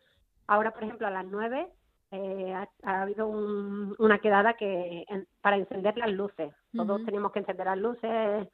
Ahora, 0.51 0.71
por 0.71 0.83
ejemplo, 0.83 1.07
a 1.07 1.11
las 1.11 1.25
nueve 1.25 1.69
eh, 2.11 2.53
ha, 2.83 3.01
habido 3.01 3.25
una 3.27 4.19
quedada 4.19 4.55
que 4.55 5.05
para 5.41 5.55
encender 5.55 5.97
las 5.97 6.11
luces. 6.11 6.53
Todos 6.75 7.05
tenemos 7.05 7.31
que 7.31 7.39
encender 7.39 7.67
las 7.67 7.77
luces 7.77 8.49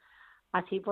así 0.52 0.82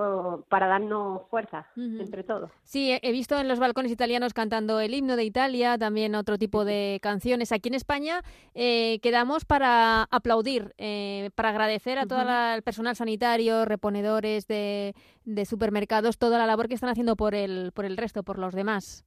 para 0.49 0.67
darnos 0.67 1.21
fuerza 1.29 1.67
entre 1.75 2.23
todos. 2.23 2.51
Sí, 2.63 2.97
he 3.01 3.11
visto 3.11 3.39
en 3.39 3.47
los 3.47 3.59
balcones 3.59 3.91
italianos 3.91 4.33
cantando 4.33 4.79
el 4.79 4.93
himno 4.93 5.15
de 5.15 5.23
Italia, 5.23 5.77
también 5.77 6.15
otro 6.15 6.37
tipo 6.37 6.63
de 6.65 6.99
canciones. 7.01 7.51
Aquí 7.51 7.69
en 7.69 7.75
España 7.75 8.21
eh, 8.53 8.99
quedamos 9.01 9.45
para 9.45 10.03
aplaudir, 10.03 10.73
eh, 10.77 11.31
para 11.35 11.49
agradecer 11.49 11.97
a 11.97 12.05
todo 12.05 12.21
el 12.21 12.61
personal 12.61 12.95
sanitario, 12.95 13.65
reponedores 13.65 14.47
de, 14.47 14.93
de 15.25 15.45
supermercados, 15.45 16.17
toda 16.17 16.37
la 16.37 16.45
labor 16.45 16.67
que 16.67 16.75
están 16.75 16.89
haciendo 16.89 17.15
por 17.15 17.33
el, 17.35 17.71
por 17.73 17.85
el 17.85 17.97
resto, 17.97 18.23
por 18.23 18.37
los 18.39 18.53
demás. 18.53 19.05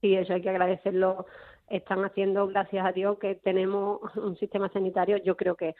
Sí, 0.00 0.14
eso 0.14 0.34
hay 0.34 0.42
que 0.42 0.50
agradecerlo. 0.50 1.26
Están 1.68 2.04
haciendo, 2.04 2.46
gracias 2.46 2.86
a 2.86 2.92
Dios, 2.92 3.18
que 3.18 3.34
tenemos 3.34 4.00
un 4.16 4.36
sistema 4.36 4.68
sanitario. 4.68 5.16
Yo 5.18 5.36
creo 5.36 5.56
que, 5.56 5.74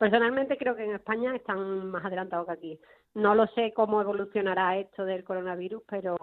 personalmente, 0.00 0.56
creo 0.56 0.74
que 0.74 0.82
en 0.82 0.94
España 0.94 1.36
están 1.36 1.90
más 1.90 2.02
adelantados 2.02 2.46
que 2.46 2.52
aquí. 2.52 2.80
No 3.12 3.34
lo 3.34 3.46
sé 3.48 3.74
cómo 3.74 4.00
evolucionará 4.00 4.78
esto 4.78 5.04
del 5.04 5.24
coronavirus, 5.24 5.82
pero, 5.86 6.16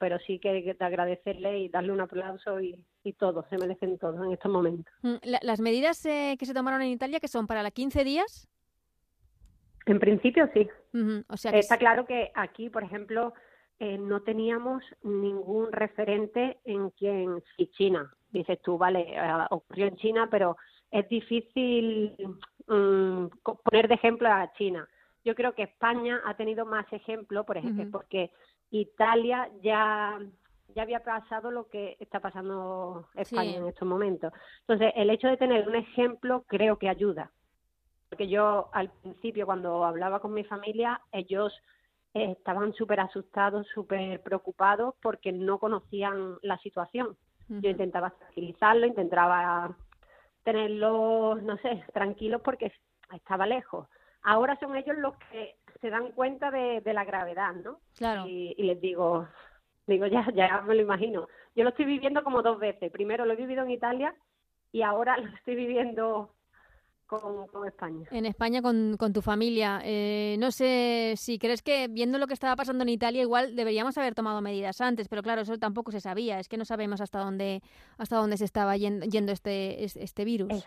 pero 0.00 0.18
sí 0.26 0.40
que 0.40 0.76
agradecerle 0.80 1.60
y 1.60 1.68
darle 1.68 1.92
un 1.92 2.00
aplauso 2.00 2.60
y, 2.60 2.84
y 3.04 3.12
todo, 3.12 3.46
se 3.48 3.56
merecen 3.56 3.98
todos 3.98 4.26
en 4.26 4.32
estos 4.32 4.50
momentos. 4.50 4.92
Mm, 5.02 5.14
¿Las 5.42 5.60
medidas 5.60 6.04
eh, 6.06 6.34
que 6.40 6.44
se 6.44 6.52
tomaron 6.52 6.82
en 6.82 6.88
Italia, 6.88 7.20
que 7.20 7.28
son 7.28 7.46
para 7.46 7.62
las 7.62 7.72
15 7.72 8.02
días? 8.02 8.48
En 9.86 10.00
principio 10.00 10.50
sí. 10.52 10.68
o 11.28 11.36
sea 11.36 11.52
Está 11.52 11.78
claro 11.78 12.06
que 12.06 12.32
aquí, 12.34 12.68
por 12.68 12.82
ejemplo, 12.82 13.32
eh, 13.78 13.96
no 13.96 14.22
teníamos 14.22 14.82
ningún 15.04 15.70
referente 15.70 16.58
en 16.64 16.90
quien, 16.90 17.44
si 17.56 17.68
China, 17.68 18.12
dices 18.32 18.60
tú, 18.60 18.76
vale, 18.76 19.14
eh, 19.14 19.46
ocurrió 19.50 19.86
en 19.86 19.96
China, 19.96 20.26
pero 20.28 20.56
es 20.90 21.08
difícil 21.08 22.14
mm, 22.66 23.26
poner 23.64 23.88
de 23.88 23.94
ejemplo 23.94 24.28
a 24.30 24.52
China. 24.54 24.88
yo 25.24 25.34
creo 25.34 25.54
que 25.54 25.64
España 25.64 26.20
ha 26.24 26.34
tenido 26.34 26.64
más 26.64 26.90
ejemplo, 26.92 27.44
por 27.44 27.58
ejemplo, 27.58 27.86
porque 27.90 28.30
Italia 28.70 29.50
ya 29.62 30.18
ya 30.74 30.82
había 30.82 31.02
pasado 31.02 31.50
lo 31.50 31.68
que 31.68 31.96
está 32.00 32.20
pasando 32.20 33.06
España 33.14 33.56
en 33.56 33.66
estos 33.66 33.88
momentos. 33.88 34.32
Entonces, 34.60 34.92
el 34.96 35.10
hecho 35.10 35.28
de 35.28 35.36
tener 35.36 35.68
un 35.68 35.74
ejemplo 35.74 36.44
creo 36.46 36.78
que 36.78 36.88
ayuda. 36.88 37.30
Porque 38.08 38.28
yo 38.28 38.70
al 38.72 38.90
principio, 38.90 39.46
cuando 39.46 39.84
hablaba 39.84 40.20
con 40.20 40.32
mi 40.32 40.44
familia, 40.44 41.00
ellos 41.12 41.52
eh, 42.14 42.32
estaban 42.36 42.72
súper 42.74 43.00
asustados, 43.00 43.66
súper 43.68 44.20
preocupados 44.22 44.94
porque 45.00 45.32
no 45.32 45.58
conocían 45.58 46.36
la 46.42 46.58
situación. 46.58 47.16
Yo 47.48 47.68
intentaba 47.68 48.10
tranquilizarlo, 48.10 48.86
intentaba 48.86 49.76
tenerlos, 50.42 51.42
no 51.42 51.56
sé, 51.58 51.84
tranquilos 51.92 52.40
porque 52.42 52.72
estaba 53.12 53.46
lejos. 53.46 53.88
Ahora 54.22 54.58
son 54.60 54.76
ellos 54.76 54.96
los 54.98 55.16
que 55.30 55.56
se 55.80 55.90
dan 55.90 56.12
cuenta 56.12 56.50
de, 56.50 56.82
la 56.84 57.04
gravedad, 57.04 57.54
¿no? 57.54 57.80
Claro. 57.96 58.26
Y, 58.26 58.54
les 58.62 58.80
digo, 58.80 59.26
digo, 59.86 60.06
ya, 60.06 60.26
ya 60.34 60.60
me 60.62 60.74
lo 60.74 60.82
imagino. 60.82 61.26
Yo 61.54 61.64
lo 61.64 61.70
estoy 61.70 61.86
viviendo 61.86 62.22
como 62.22 62.42
dos 62.42 62.58
veces. 62.58 62.92
Primero 62.92 63.24
lo 63.24 63.32
he 63.32 63.36
vivido 63.36 63.62
en 63.62 63.70
Italia 63.70 64.14
y 64.72 64.82
ahora 64.82 65.16
lo 65.18 65.28
estoy 65.34 65.54
viviendo 65.54 66.34
con, 67.10 67.48
con 67.48 67.66
España. 67.66 68.06
En 68.12 68.24
España 68.24 68.62
con, 68.62 68.96
con 68.96 69.12
tu 69.12 69.20
familia. 69.20 69.80
Eh, 69.84 70.36
no 70.38 70.52
sé 70.52 71.14
si 71.16 71.38
crees 71.38 71.60
que 71.60 71.88
viendo 71.88 72.18
lo 72.18 72.28
que 72.28 72.34
estaba 72.34 72.54
pasando 72.54 72.82
en 72.82 72.88
Italia 72.88 73.22
igual 73.22 73.56
deberíamos 73.56 73.98
haber 73.98 74.14
tomado 74.14 74.40
medidas 74.40 74.80
antes, 74.80 75.08
pero 75.08 75.22
claro, 75.22 75.42
eso 75.42 75.58
tampoco 75.58 75.90
se 75.90 76.00
sabía. 76.00 76.38
Es 76.38 76.48
que 76.48 76.56
no 76.56 76.64
sabemos 76.64 77.00
hasta 77.00 77.18
dónde 77.18 77.62
hasta 77.98 78.16
dónde 78.16 78.36
se 78.36 78.44
estaba 78.44 78.76
yendo, 78.76 79.32
este, 79.32 79.84
este 79.84 80.24
virus. 80.24 80.64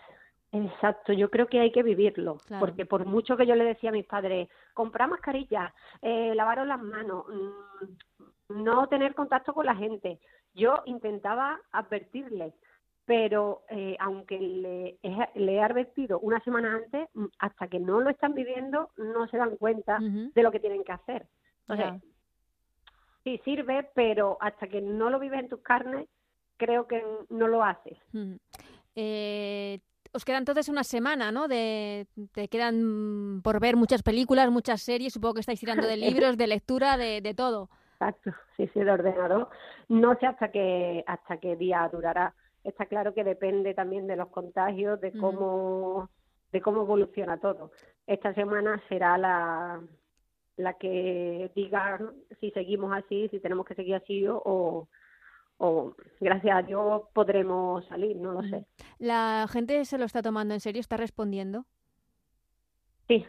Exacto, 0.52 1.14
yo 1.14 1.32
creo 1.32 1.48
que 1.48 1.60
hay 1.60 1.72
que 1.72 1.82
vivirlo, 1.82 2.38
porque 2.60 2.86
por 2.86 3.06
mucho 3.08 3.36
que 3.36 3.48
yo 3.48 3.56
le 3.56 3.64
decía 3.64 3.90
a 3.90 3.94
mis 3.94 4.06
padres, 4.06 4.50
comprar 4.76 5.10
mascarillas, 5.10 5.74
eh, 6.04 6.36
lavaros 6.36 6.68
las 6.68 6.80
manos, 6.80 7.26
mm, 7.28 8.64
no 8.64 8.88
tener 8.88 9.16
contacto 9.16 9.56
con 9.56 9.66
la 9.66 9.76
gente, 9.76 10.20
yo 10.54 10.84
intentaba 10.86 11.60
advertirles, 11.72 12.54
pero 13.06 13.64
eh, 13.70 13.96
aunque 14.00 14.40
le, 14.40 14.98
he 15.04 15.62
advertido 15.62 16.20
una 16.20 16.40
semana 16.42 16.76
antes, 16.76 17.10
mm, 17.14 17.26
hasta 17.40 17.68
que 17.68 17.80
no 17.80 18.00
lo 18.00 18.10
están 18.10 18.34
viviendo, 18.34 18.90
no 18.98 19.28
se 19.28 19.38
dan 19.38 19.58
cuenta 19.58 20.00
de 20.00 20.44
lo 20.44 20.52
que 20.52 20.60
tienen 20.60 20.84
que 20.84 20.94
hacer. 20.94 21.28
Entonces, 21.68 22.02
sí 23.24 23.42
sirve, 23.44 23.90
pero 23.94 24.38
hasta 24.40 24.68
que 24.68 24.82
no 24.82 25.10
lo 25.10 25.20
vives 25.20 25.40
en 25.42 25.50
tus 25.50 25.62
carnes, 25.62 26.08
creo 26.58 26.88
que 26.88 27.04
no 27.30 27.48
lo 27.48 27.64
haces. 27.64 27.98
eh, 28.96 29.80
os 30.16 30.26
queda 30.26 30.38
entonces 30.38 30.70
una 30.70 30.84
semana, 30.84 31.32
¿no? 31.32 31.48
De, 31.48 32.08
te 32.34 32.48
quedan 32.48 33.42
por 33.44 33.60
ver 33.60 33.76
muchas 33.76 34.04
películas, 34.04 34.52
muchas 34.52 34.82
series, 34.82 35.14
supongo 35.14 35.36
que 35.36 35.40
estáis 35.40 35.60
tirando 35.60 35.88
de 35.88 35.98
libros, 35.98 36.38
de 36.38 36.48
lectura, 36.48 36.98
de, 36.98 37.20
de 37.20 37.34
todo. 37.34 37.70
Exacto, 37.94 38.32
sí, 38.56 38.70
sí, 38.74 38.80
de 38.80 38.92
ordenador. 38.92 39.50
No 39.90 40.16
sé 40.20 40.28
hasta 40.28 40.52
qué, 40.52 41.04
hasta 41.08 41.38
qué 41.38 41.56
día 41.56 41.90
durará. 41.92 42.34
Está 42.64 42.86
claro 42.86 43.14
que 43.14 43.24
depende 43.24 43.74
también 43.74 44.08
de 44.08 44.16
los 44.16 44.30
contagios, 44.30 45.00
de 45.02 45.12
cómo, 45.12 46.10
de 46.52 46.62
cómo 46.62 46.82
evoluciona 46.84 47.38
todo. 47.40 47.72
Esta 48.08 48.34
semana 48.34 48.82
será 48.88 49.18
la, 49.18 49.82
la 50.58 50.74
que 50.74 51.52
diga 51.56 52.00
si 52.40 52.52
seguimos 52.52 52.94
así, 52.94 53.28
si 53.30 53.40
tenemos 53.40 53.66
que 53.66 53.76
seguir 53.76 53.96
así 53.96 54.26
o, 54.28 54.88
o 55.58 55.96
gracias 56.20 56.58
a 56.58 56.62
Dios 56.62 57.04
podremos 57.14 57.86
salir, 57.88 58.16
no 58.18 58.32
lo 58.32 58.44
sé. 58.44 58.66
¿La 59.00 59.46
gente 59.50 59.84
se 59.86 59.98
lo 59.98 60.06
está 60.06 60.22
tomando 60.22 60.54
en 60.54 60.60
serio? 60.60 60.80
¿Está 60.80 60.98
respondiendo? 60.98 61.66
Sí, 63.08 63.26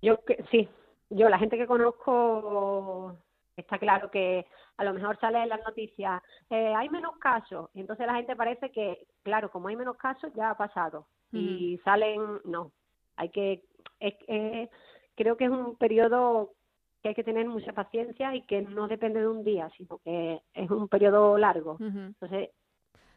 yo 0.00 0.24
que, 0.24 0.44
sí, 0.50 0.68
yo 1.10 1.28
la 1.28 1.38
gente 1.38 1.58
que 1.58 1.66
conozco 1.66 3.16
está 3.60 3.78
claro 3.78 4.10
que 4.10 4.46
a 4.76 4.84
lo 4.84 4.94
mejor 4.94 5.18
sale 5.20 5.42
en 5.42 5.48
las 5.48 5.64
noticias, 5.64 6.22
eh, 6.50 6.74
hay 6.74 6.88
menos 6.88 7.16
casos, 7.18 7.70
y 7.74 7.80
entonces 7.80 8.06
la 8.06 8.14
gente 8.14 8.36
parece 8.36 8.70
que, 8.70 9.06
claro, 9.22 9.50
como 9.50 9.68
hay 9.68 9.76
menos 9.76 9.96
casos 9.96 10.32
ya 10.34 10.50
ha 10.50 10.56
pasado. 10.56 11.06
Y 11.30 11.78
salen, 11.84 12.40
no, 12.44 12.72
hay 13.16 13.28
que, 13.28 13.64
creo 15.14 15.36
que 15.36 15.44
es 15.44 15.50
un 15.50 15.76
periodo 15.76 16.54
que 17.02 17.10
hay 17.10 17.14
que 17.14 17.24
tener 17.24 17.46
mucha 17.46 17.74
paciencia 17.74 18.34
y 18.34 18.42
que 18.42 18.62
no 18.62 18.88
depende 18.88 19.20
de 19.20 19.28
un 19.28 19.44
día, 19.44 19.68
sino 19.76 19.98
que 19.98 20.40
es 20.54 20.70
un 20.70 20.88
periodo 20.88 21.36
largo. 21.36 21.76
Entonces, 21.80 22.50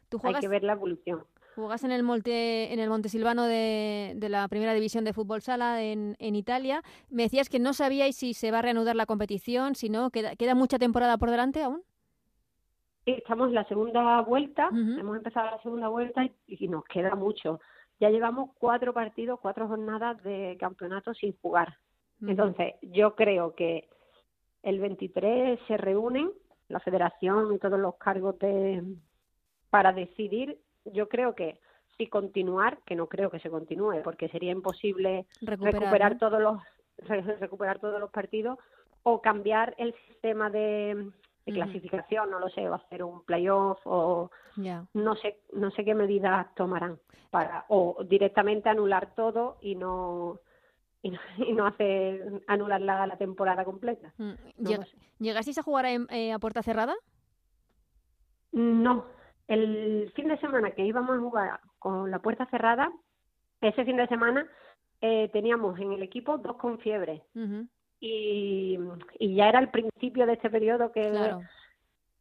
¿Tú 0.10 0.20
hay 0.24 0.36
que 0.36 0.50
ver 0.50 0.64
la 0.64 0.74
evolución. 0.74 1.24
Jugas 1.56 1.84
en 1.84 1.92
el 1.92 2.04
Monte, 2.04 2.74
en 2.74 2.80
el 2.80 2.90
Montesilvano 2.90 3.46
de, 3.46 4.14
de 4.16 4.30
la 4.30 4.48
Primera 4.48 4.74
División 4.74 5.04
de 5.04 5.14
Fútbol 5.14 5.42
Sala 5.42 5.84
en, 5.84 6.16
en, 6.20 6.36
Italia. 6.36 6.82
Me 7.10 7.24
decías 7.24 7.50
que 7.50 7.60
no 7.60 7.74
sabíais 7.74 8.16
si 8.16 8.34
se 8.34 8.52
va 8.52 8.60
a 8.60 8.62
reanudar 8.62 8.96
la 8.96 9.06
competición, 9.06 9.76
si 9.76 9.90
no, 9.90 10.12
¿queda, 10.12 10.36
queda 10.36 10.56
mucha 10.56 10.80
temporada 10.80 11.18
por 11.18 11.30
delante 11.30 11.62
aún? 11.62 11.84
Sí, 13.06 13.12
estamos 13.12 13.50
en 13.50 13.56
la 13.56 13.66
segunda 13.66 14.22
vuelta, 14.22 14.70
hemos 14.72 15.18
empezado 15.18 15.50
la 15.50 15.62
segunda 15.64 15.88
vuelta 15.88 16.24
y, 16.46 16.68
nos 16.68 16.84
queda 16.86 17.16
mucho. 17.16 17.60
Ya 18.00 18.10
llevamos 18.10 18.52
cuatro 18.60 18.94
partidos, 18.94 19.40
cuatro 19.42 19.68
jornadas 19.68 20.22
de 20.24 20.56
campeonato 20.60 21.14
sin 21.16 21.36
jugar. 21.42 21.78
Entonces, 22.22 22.76
yo 22.82 23.16
creo 23.16 23.56
que 23.56 23.90
el 24.62 24.80
23 24.80 25.60
se 25.68 25.78
reúnen 25.78 26.32
la 26.68 26.80
federación 26.80 27.54
y 27.54 27.58
todos 27.58 27.80
los 27.80 27.96
cargos 27.96 28.38
de 28.38 28.84
para 29.72 29.94
decidir, 29.94 30.60
yo 30.86 31.08
creo 31.10 31.36
que 31.36 31.60
si 31.98 32.08
continuar, 32.08 32.80
que 32.86 32.96
no 32.96 33.08
creo 33.08 33.30
que 33.30 33.40
se 33.40 33.50
continúe, 33.50 34.02
porque 34.04 34.30
sería 34.30 34.52
imposible 34.52 35.26
recuperar, 35.42 36.18
todos 36.18 36.42
los 36.42 36.62
recuperar 37.40 37.80
todos 37.80 38.00
los 38.00 38.12
partidos 38.12 38.58
o 39.04 39.22
cambiar 39.22 39.74
el 39.78 39.94
sistema 40.08 40.50
de, 40.50 41.12
clasificación, 41.46 42.30
no 42.30 42.40
lo 42.40 42.50
sé, 42.50 42.68
va 42.70 42.76
a 42.76 42.80
hacer 42.80 43.04
un 43.04 43.24
playoff 43.24 43.80
o 43.86 44.32
no 44.94 45.16
sé 45.16 45.40
no 45.54 45.72
sé 45.72 45.84
qué 45.84 45.94
medidas 45.94 46.54
tomarán 46.56 47.00
para 47.30 47.66
o 47.70 48.04
directamente 48.08 48.70
anular 48.70 49.16
todo 49.16 49.58
y 49.62 49.76
no 49.76 50.40
y 51.02 51.12
no, 51.54 51.66
hace 51.68 52.22
anular 52.48 52.82
la, 52.82 53.08
la 53.08 53.18
temporada 53.18 53.66
completa. 53.66 54.14
Mm, 54.18 54.34
¿Llegasteis 55.20 55.58
a 55.58 55.64
jugar 55.64 55.86
eh, 55.86 56.32
a, 56.32 56.40
puerta 56.40 56.62
cerrada? 56.62 56.96
No, 58.52 59.06
el 59.54 60.12
fin 60.16 60.28
de 60.28 60.38
semana 60.38 60.72
que 60.72 60.86
íbamos 60.86 61.18
a 61.18 61.20
jugar 61.20 61.60
con 61.80 62.10
la 62.10 62.20
puerta 62.20 62.46
cerrada, 62.48 62.92
ese 63.62 63.86
fin 63.86 63.98
de 63.98 64.08
semana 64.08 64.48
eh, 65.02 65.30
teníamos 65.34 65.80
en 65.80 65.92
el 65.92 66.04
equipo 66.04 66.38
dos 66.38 66.58
con 66.58 66.80
fiebre. 66.80 67.24
y, 68.00 68.80
y, 69.20 69.36
ya 69.36 69.50
era 69.50 69.60
el 69.60 69.70
principio 69.70 70.26
de 70.26 70.34
este 70.34 70.50
periodo 70.50 70.92
que... 70.92 71.36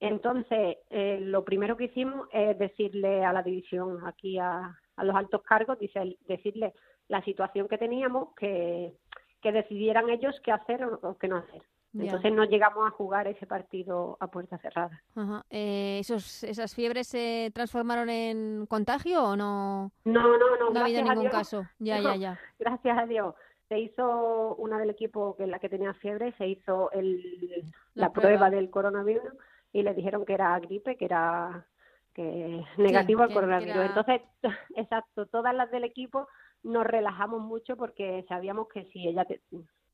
Entonces, 0.03 0.79
eh, 0.89 1.19
lo 1.21 1.45
primero 1.45 1.77
que 1.77 1.85
hicimos 1.85 2.27
es 2.33 2.59
decirle 2.59 3.23
a 3.23 3.35
la 3.35 3.43
división, 3.43 3.99
aquí 4.07 4.39
a, 4.39 4.75
a 4.97 5.05
los 5.05 5.15
altos 5.15 5.43
cargos, 5.43 5.79
dice, 5.79 6.17
decirle 6.27 6.73
la 7.09 7.23
situación 7.23 7.69
que 7.69 7.77
teníamos, 7.77 8.35
que, 8.35 8.95
que 9.43 9.53
decidieran 9.53 10.09
ellos 10.09 10.35
qué 10.43 10.53
hacer 10.53 10.85
o, 10.85 11.19
qué 11.19 11.29
no 11.29 11.37
hacer. 11.37 11.63
Entonces 11.93 12.33
no 12.33 12.45
llegamos 12.45 12.87
a 12.87 12.91
jugar 12.91 13.27
ese 13.27 13.47
partido 13.47 14.17
a 14.21 14.29
puerta 14.29 14.59
cerrada. 14.59 15.03
Eh, 15.51 15.99
¿esos, 16.01 16.45
¿Esas 16.45 16.75
fiebres 16.75 17.09
se 17.09 17.51
transformaron 17.53 18.09
en 18.09 18.67
contagio 18.67 19.25
o 19.25 19.37
no? 19.37 19.91
No, 20.05 20.39
no, 20.39 20.57
no. 20.57 20.71
No 20.71 20.81
ha 20.81 20.85
habido 20.85 21.03
ningún 21.03 21.29
caso. 21.29 21.67
Ya, 21.79 22.01
ya, 22.01 22.15
ya. 22.15 22.39
Gracias 22.59 22.97
a 22.97 23.07
Dios. 23.07 23.35
Se 23.69 23.79
hizo 23.79 24.55
una 24.57 24.79
del 24.79 24.91
equipo 24.91 25.37
que 25.37 25.47
la 25.47 25.59
que 25.59 25.69
tenía 25.69 25.95
fiebre, 25.95 26.33
se 26.39 26.47
hizo 26.47 26.91
el, 26.93 27.65
la, 27.95 28.13
prueba. 28.13 28.51
del 28.51 28.71
coronavirus 28.71 29.33
y 29.73 29.83
le 29.83 29.95
dijeron 29.95 30.25
que 30.25 30.35
era 30.35 30.59
gripe, 30.59 30.97
que 30.97 31.05
era 31.05 31.67
que 32.15 32.65
negativo 32.77 33.23
al 33.23 33.33
coronavirus. 33.33 33.85
Entonces, 33.87 34.23
exacto, 34.77 35.27
todas 35.27 35.55
las 35.55 35.71
del 35.71 35.85
equipo 35.85 36.29
nos 36.63 36.85
relajamos 36.85 37.41
mucho 37.41 37.77
porque 37.77 38.25
sabíamos 38.29 38.69
que 38.69 38.85
si 38.87 39.09
ella 39.09 39.25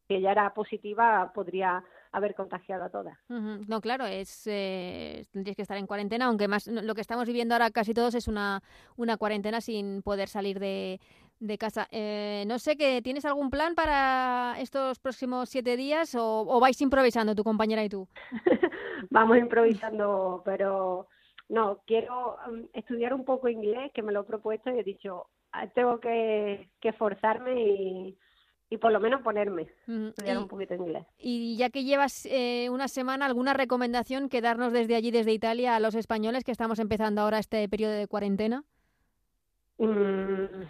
si 0.07 0.15
ella 0.15 0.33
era 0.33 0.55
positiva 0.55 1.33
podría 1.35 1.83
haber 2.13 2.35
contagiado 2.35 2.85
a 2.85 2.91
todas. 2.91 3.19
No, 3.29 3.81
claro, 3.81 4.07
es 4.07 4.47
eh, 4.47 5.27
tendrías 5.33 5.57
que 5.57 5.63
estar 5.63 5.77
en 5.77 5.87
cuarentena, 5.87 6.27
aunque 6.27 6.49
más 6.49 6.67
lo 6.67 6.95
que 6.95 7.01
estamos 7.01 7.27
viviendo 7.27 7.55
ahora 7.55 7.71
casi 7.71 7.93
todos 7.93 8.15
es 8.15 8.29
una, 8.29 8.63
una 8.97 9.17
cuarentena 9.17 9.61
sin 9.61 10.03
poder 10.03 10.29
salir 10.29 10.59
de, 10.59 11.01
de 11.41 11.59
casa. 11.59 11.89
Eh, 11.91 12.45
no 12.47 12.59
sé, 12.59 12.77
que 12.77 13.03
¿tienes 13.03 13.25
algún 13.25 13.51
plan 13.51 13.75
para 13.75 14.57
estos 14.59 14.99
próximos 14.99 15.49
siete 15.49 15.77
días 15.77 16.15
o, 16.15 16.47
o 16.49 16.61
vais 16.61 16.81
improvisando 16.81 17.35
tu 17.35 17.45
compañera 17.45 17.85
y 17.85 17.89
tú? 17.89 18.09
Vamos 19.11 19.37
improvisando, 19.37 20.43
pero 20.45 21.09
no, 21.49 21.83
quiero 21.87 22.39
um, 22.49 22.67
estudiar 22.73 23.13
un 23.13 23.25
poco 23.25 23.49
inglés, 23.49 23.93
que 23.93 24.03
me 24.03 24.13
lo 24.13 24.23
he 24.23 24.25
propuesto 24.25 24.71
y 24.71 24.79
he 24.79 24.83
dicho, 24.83 25.27
Ah, 25.59 25.67
tengo 25.69 26.01
que, 26.01 26.69
que 26.81 26.93
forzarme 26.93 27.55
y, 27.59 28.19
y 28.69 28.79
por 28.79 28.93
lo 28.93 29.01
menos 29.01 29.23
ponerme, 29.23 29.69
estudiar 29.87 30.39
un 30.39 30.49
poquito 30.49 30.75
inglés. 30.75 31.07
Y 31.19 31.57
ya 31.57 31.71
que 31.71 31.85
llevas 31.85 32.27
eh, 32.27 32.69
una 32.71 32.89
semana, 32.89 33.27
¿alguna 33.27 33.53
recomendación 33.53 34.29
que 34.29 34.41
darnos 34.41 34.73
desde 34.73 34.97
allí, 34.97 35.11
desde 35.11 35.33
Italia, 35.33 35.77
a 35.77 35.81
los 35.81 35.95
españoles 35.95 36.43
que 36.43 36.51
estamos 36.51 36.79
empezando 36.79 37.21
ahora 37.21 37.39
este 37.39 37.69
periodo 37.69 37.93
de 37.93 38.09
cuarentena? 38.09 38.65
Mm, 39.79 40.65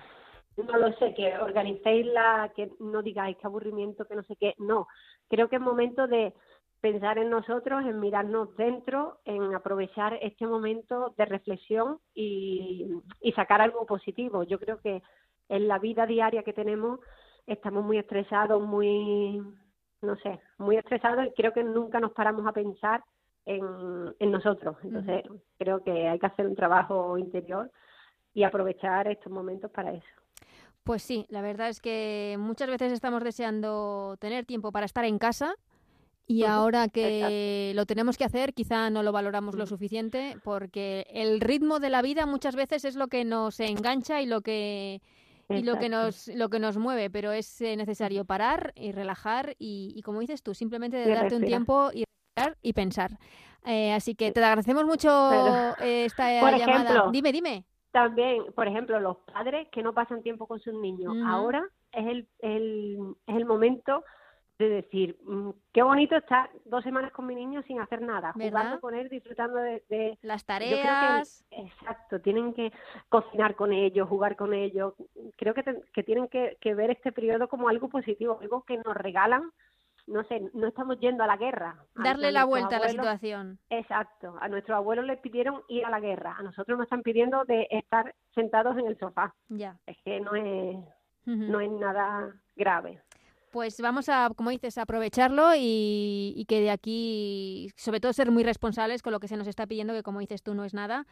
no 0.56 0.78
lo 0.78 0.92
sé, 0.98 1.14
que 1.14 1.36
organicéis 1.38 2.06
la, 2.06 2.52
que 2.54 2.70
no 2.80 3.02
digáis 3.02 3.36
qué 3.38 3.46
aburrimiento, 3.46 4.04
que 4.06 4.16
no 4.16 4.22
sé 4.24 4.36
qué, 4.36 4.54
no. 4.58 4.86
Creo 5.28 5.48
que 5.48 5.56
es 5.56 5.62
momento 5.62 6.06
de 6.06 6.34
pensar 6.82 7.16
en 7.16 7.30
nosotros, 7.30 7.84
en 7.86 7.98
mirarnos 7.98 8.54
dentro, 8.56 9.20
en 9.24 9.54
aprovechar 9.54 10.18
este 10.20 10.46
momento 10.46 11.14
de 11.16 11.24
reflexión 11.24 11.98
y, 12.14 12.86
y 13.22 13.32
sacar 13.32 13.62
algo 13.62 13.86
positivo. 13.86 14.42
Yo 14.42 14.58
creo 14.58 14.80
que 14.80 15.02
en 15.48 15.68
la 15.68 15.78
vida 15.78 16.06
diaria 16.06 16.42
que 16.42 16.52
tenemos 16.52 17.00
estamos 17.46 17.84
muy 17.84 17.98
estresados, 17.98 18.62
muy, 18.62 19.42
no 20.02 20.16
sé, 20.16 20.40
muy 20.58 20.76
estresados 20.76 21.26
y 21.26 21.30
creo 21.32 21.52
que 21.52 21.64
nunca 21.64 22.00
nos 22.00 22.12
paramos 22.12 22.46
a 22.46 22.52
pensar 22.52 23.02
en, 23.44 23.62
en 24.18 24.30
nosotros. 24.30 24.76
Entonces, 24.82 25.22
creo 25.58 25.82
que 25.82 26.08
hay 26.08 26.18
que 26.18 26.26
hacer 26.26 26.46
un 26.46 26.56
trabajo 26.56 27.16
interior 27.18 27.70
y 28.34 28.42
aprovechar 28.42 29.08
estos 29.08 29.32
momentos 29.32 29.70
para 29.70 29.92
eso. 29.92 30.06
Pues 30.84 31.02
sí, 31.02 31.26
la 31.30 31.42
verdad 31.42 31.68
es 31.68 31.80
que 31.80 32.36
muchas 32.38 32.68
veces 32.68 32.92
estamos 32.92 33.24
deseando 33.24 34.16
tener 34.20 34.44
tiempo 34.44 34.70
para 34.70 34.86
estar 34.86 35.04
en 35.04 35.18
casa 35.18 35.54
y 36.28 36.44
ahora 36.44 36.88
que 36.88 37.72
lo 37.74 37.86
tenemos 37.86 38.18
que 38.18 38.24
hacer, 38.24 38.52
quizá 38.52 38.90
no 38.90 39.02
lo 39.02 39.12
valoramos 39.12 39.54
lo 39.54 39.66
suficiente 39.66 40.36
porque 40.42 41.06
el 41.10 41.40
ritmo 41.40 41.78
de 41.78 41.90
la 41.90 42.02
vida 42.02 42.26
muchas 42.26 42.56
veces 42.56 42.84
es 42.84 42.96
lo 42.96 43.06
que 43.06 43.24
nos 43.24 43.60
engancha 43.60 44.20
y 44.20 44.26
lo 44.26 44.40
que 44.40 45.00
y 45.48 45.62
lo 45.62 45.78
que 45.78 45.88
nos 45.88 46.28
lo 46.28 46.48
que 46.48 46.58
nos 46.58 46.76
mueve, 46.76 47.10
pero 47.10 47.32
es 47.32 47.60
eh, 47.60 47.76
necesario 47.76 48.24
parar 48.24 48.72
y 48.74 48.92
relajar 48.92 49.54
y, 49.58 49.92
y 49.94 50.02
como 50.02 50.20
dices 50.20 50.42
tú, 50.42 50.54
simplemente 50.54 50.96
de 50.96 51.14
darte 51.14 51.36
un 51.36 51.44
tiempo 51.44 51.90
y 51.92 52.04
y 52.62 52.72
pensar. 52.72 53.12
Eh, 53.64 53.92
así 53.92 54.14
que 54.14 54.30
te 54.30 54.44
agradecemos 54.44 54.84
mucho 54.84 55.74
eh, 55.80 56.04
esta 56.04 56.32
llamada. 56.32 57.10
dime, 57.10 57.32
dime. 57.32 57.64
También, 57.90 58.44
por 58.54 58.68
ejemplo, 58.68 59.00
los 59.00 59.16
padres 59.32 59.68
que 59.72 59.82
no 59.82 59.94
pasan 59.94 60.22
tiempo 60.22 60.46
con 60.46 60.60
sus 60.60 60.74
niños. 60.74 61.14
Ahora 61.26 61.66
es 61.92 62.06
el, 62.06 62.28
el, 62.40 62.98
es 63.26 63.36
el 63.36 63.46
momento 63.46 64.04
de 64.58 64.68
decir, 64.68 65.18
mm, 65.24 65.50
qué 65.72 65.82
bonito 65.82 66.16
estar 66.16 66.50
dos 66.64 66.82
semanas 66.82 67.12
con 67.12 67.26
mi 67.26 67.34
niño 67.34 67.62
sin 67.62 67.80
hacer 67.80 68.00
nada, 68.00 68.32
jugando 68.32 68.80
con 68.80 68.94
él, 68.94 69.08
disfrutando 69.08 69.58
de, 69.58 70.18
las 70.22 70.44
tareas. 70.44 71.44
exacto, 71.50 72.20
tienen 72.20 72.54
que 72.54 72.72
cocinar 73.08 73.54
con 73.54 73.72
ellos, 73.72 74.08
jugar 74.08 74.36
con 74.36 74.54
ellos. 74.54 74.94
Creo 75.36 75.52
que, 75.54 75.62
que 75.92 76.02
tienen 76.02 76.28
que, 76.28 76.56
que, 76.60 76.74
ver 76.74 76.90
este 76.90 77.12
periodo 77.12 77.48
como 77.48 77.68
algo 77.68 77.88
positivo, 77.88 78.38
algo 78.40 78.62
que 78.62 78.78
nos 78.78 78.96
regalan. 78.96 79.50
No 80.06 80.22
sé, 80.24 80.40
no 80.54 80.68
estamos 80.68 81.00
yendo 81.00 81.24
a 81.24 81.26
la 81.26 81.36
guerra. 81.36 81.76
Darle 81.96 82.30
la 82.30 82.44
vuelta 82.44 82.76
a 82.76 82.80
la 82.80 82.88
situación. 82.90 83.58
Exacto. 83.70 84.36
A 84.40 84.48
nuestros 84.48 84.76
abuelos 84.76 85.04
les 85.04 85.18
pidieron 85.18 85.62
ir 85.68 85.84
a 85.84 85.90
la 85.90 85.98
guerra. 85.98 86.36
A 86.38 86.42
nosotros 86.44 86.78
nos 86.78 86.84
están 86.84 87.02
pidiendo 87.02 87.44
de 87.44 87.66
estar 87.72 88.14
sentados 88.32 88.78
en 88.78 88.86
el 88.86 88.96
sofá. 88.98 89.34
Ya. 89.48 89.76
Es 89.84 89.96
que 90.04 90.20
no 90.20 90.36
es, 90.36 90.76
no 91.24 91.58
es 91.58 91.70
nada 91.72 92.32
grave 92.54 93.02
pues 93.50 93.80
vamos 93.80 94.08
a, 94.08 94.30
como 94.36 94.50
dices, 94.50 94.78
aprovecharlo 94.78 95.50
y, 95.56 96.44
que 96.48 96.60
de 96.60 96.70
aquí, 96.70 97.70
sobre 97.76 98.00
todo, 98.00 98.12
ser 98.12 98.30
muy 98.30 98.42
responsables 98.42 99.02
con 99.02 99.12
lo 99.12 99.20
que 99.20 99.28
se 99.28 99.36
nos 99.36 99.46
está 99.46 99.66
pidiendo, 99.66 99.94
que 99.94 100.02
como 100.02 100.20
dices 100.20 100.42
tú, 100.42 100.54
no 100.54 100.64
es 100.64 100.74
nada. 100.74 101.06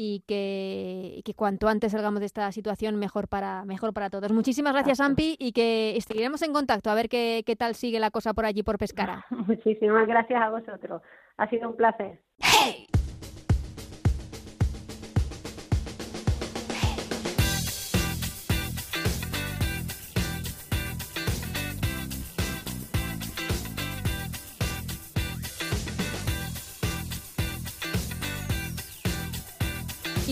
Y 0.00 0.22
que, 0.28 1.22
que 1.24 1.34
cuanto 1.34 1.66
antes 1.66 1.92
salgamos 1.92 2.20
de 2.20 2.26
esta 2.26 2.52
situación, 2.52 2.96
mejor 2.96 3.26
para, 3.26 3.64
mejor 3.64 3.92
para 3.92 4.10
todos. 4.10 4.30
Muchísimas 4.32 4.74
gracias, 4.74 5.00
Ampi, 5.00 5.36
y 5.38 5.52
que 5.52 5.98
seguiremos 6.06 6.42
en 6.42 6.52
contacto 6.52 6.90
a 6.90 6.94
ver 6.94 7.08
qué, 7.08 7.42
qué 7.44 7.56
tal 7.56 7.74
sigue 7.74 7.98
la 7.98 8.10
cosa 8.10 8.34
por 8.34 8.44
allí, 8.44 8.62
por 8.62 8.78
Pescara. 8.78 9.24
Muchísimas 9.30 10.06
gracias 10.06 10.40
a 10.40 10.50
vosotros. 10.50 11.02
Ha 11.38 11.48
sido 11.48 11.70
un 11.70 11.76
placer. 11.76 12.20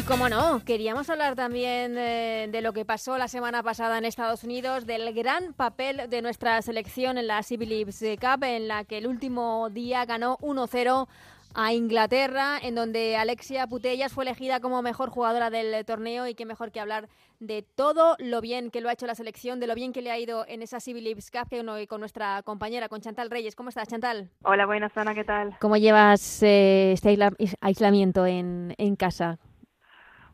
Como 0.06 0.28
no, 0.28 0.64
queríamos 0.64 1.10
hablar 1.10 1.34
también 1.34 1.96
eh, 1.98 2.48
de 2.50 2.60
lo 2.60 2.72
que 2.72 2.84
pasó 2.84 3.18
la 3.18 3.26
semana 3.28 3.62
pasada 3.62 3.98
en 3.98 4.04
Estados 4.04 4.44
Unidos, 4.44 4.86
del 4.86 5.12
gran 5.12 5.52
papel 5.52 6.08
de 6.08 6.22
nuestra 6.22 6.62
selección 6.62 7.18
en 7.18 7.26
la 7.26 7.42
Civil 7.42 7.70
Leagues 7.70 8.04
Cup, 8.20 8.44
en 8.44 8.68
la 8.68 8.84
que 8.84 8.98
el 8.98 9.06
último 9.06 9.68
día 9.70 10.04
ganó 10.04 10.38
1-0 10.38 11.08
a 11.54 11.72
Inglaterra, 11.72 12.58
en 12.62 12.74
donde 12.74 13.16
Alexia 13.16 13.66
Putellas 13.66 14.12
fue 14.12 14.24
elegida 14.24 14.60
como 14.60 14.80
mejor 14.80 15.10
jugadora 15.10 15.50
del 15.50 15.84
torneo 15.84 16.28
y 16.28 16.34
qué 16.34 16.44
mejor 16.44 16.70
que 16.70 16.80
hablar 16.80 17.08
de 17.40 17.62
todo 17.62 18.16
lo 18.18 18.40
bien 18.40 18.70
que 18.70 18.80
lo 18.80 18.88
ha 18.88 18.92
hecho 18.92 19.06
la 19.06 19.14
selección, 19.14 19.58
de 19.58 19.66
lo 19.66 19.74
bien 19.74 19.92
que 19.92 20.02
le 20.02 20.10
ha 20.10 20.18
ido 20.18 20.46
en 20.46 20.62
esa 20.62 20.78
Civil 20.78 21.04
Leagues 21.04 21.30
Cup 21.30 21.48
que 21.48 21.86
con 21.88 22.00
nuestra 22.00 22.42
compañera, 22.42 22.88
con 22.88 23.00
Chantal 23.00 23.30
Reyes. 23.30 23.56
¿Cómo 23.56 23.70
estás, 23.70 23.88
Chantal? 23.88 24.30
Hola, 24.44 24.66
buenas, 24.66 24.96
Ana, 24.96 25.14
¿qué 25.14 25.24
tal? 25.24 25.56
¿Cómo 25.60 25.76
llevas 25.76 26.42
eh, 26.42 26.92
este 26.92 27.18
aislamiento 27.60 28.26
en, 28.26 28.74
en 28.78 28.94
casa? 28.94 29.38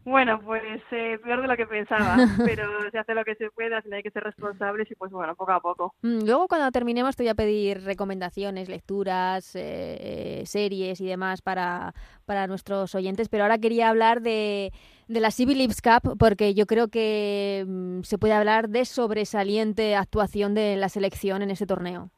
Bueno, 0.04 0.40
pues 0.44 0.82
eh, 0.90 1.18
peor 1.22 1.42
de 1.42 1.48
lo 1.48 1.56
que 1.56 1.66
pensaba, 1.66 2.16
pero 2.44 2.90
se 2.90 2.98
hace 2.98 3.14
lo 3.14 3.24
que 3.24 3.34
se 3.36 3.50
puede, 3.50 3.74
al 3.74 3.92
hay 3.92 4.02
que 4.02 4.10
ser 4.10 4.24
responsables 4.24 4.90
y 4.90 4.94
pues 4.94 5.12
bueno, 5.12 5.34
poco 5.36 5.52
a 5.52 5.60
poco. 5.60 5.94
Mm, 6.02 6.24
luego 6.24 6.48
cuando 6.48 6.70
terminemos 6.70 7.14
te 7.14 7.22
voy 7.22 7.30
a 7.30 7.34
pedir 7.34 7.82
recomendaciones, 7.84 8.68
lecturas, 8.68 9.52
eh, 9.54 10.42
series 10.46 11.00
y 11.00 11.06
demás 11.06 11.42
para, 11.42 11.94
para 12.24 12.46
nuestros 12.46 12.94
oyentes, 12.94 13.28
pero 13.28 13.44
ahora 13.44 13.58
quería 13.58 13.88
hablar 13.88 14.22
de, 14.22 14.72
de 15.08 15.20
la 15.20 15.30
Civil 15.30 15.58
Lips 15.58 15.80
Cup 15.82 16.16
porque 16.18 16.54
yo 16.54 16.66
creo 16.66 16.88
que 16.88 17.64
mm, 17.66 18.02
se 18.02 18.18
puede 18.18 18.34
hablar 18.34 18.68
de 18.68 18.84
sobresaliente 18.84 19.94
actuación 19.94 20.54
de 20.54 20.76
la 20.76 20.88
selección 20.88 21.42
en 21.42 21.50
ese 21.50 21.66
torneo. 21.66 22.10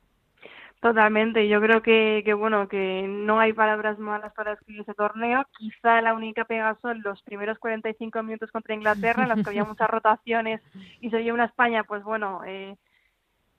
Totalmente, 0.85 1.49
yo 1.49 1.63
creo 1.63 1.81
que, 1.81 2.21
que 2.27 2.35
bueno, 2.35 2.69
que 2.69 3.07
no 3.09 3.41
hay 3.41 3.55
palabras 3.55 3.99
malas 3.99 4.35
para 4.35 4.53
escribir 4.53 4.83
ese 4.83 4.93
torneo. 4.93 5.47
Quizá 5.57 6.03
la 6.03 6.13
única 6.13 6.45
pega 6.45 6.77
son 6.83 7.01
los 7.03 7.23
primeros 7.23 7.59
45 7.59 8.23
minutos 8.23 8.53
contra 8.53 8.75
Inglaterra, 8.75 9.23
en 9.23 9.31
los 9.31 9.43
que 9.43 9.49
había 9.49 9.65
muchas 9.65 9.89
rotaciones 9.89 10.61
y 11.01 11.09
se 11.09 11.17
vio 11.21 11.33
una 11.33 11.47
España, 11.47 11.85
pues 11.85 12.05
bueno, 12.05 12.43
eh, 12.47 12.77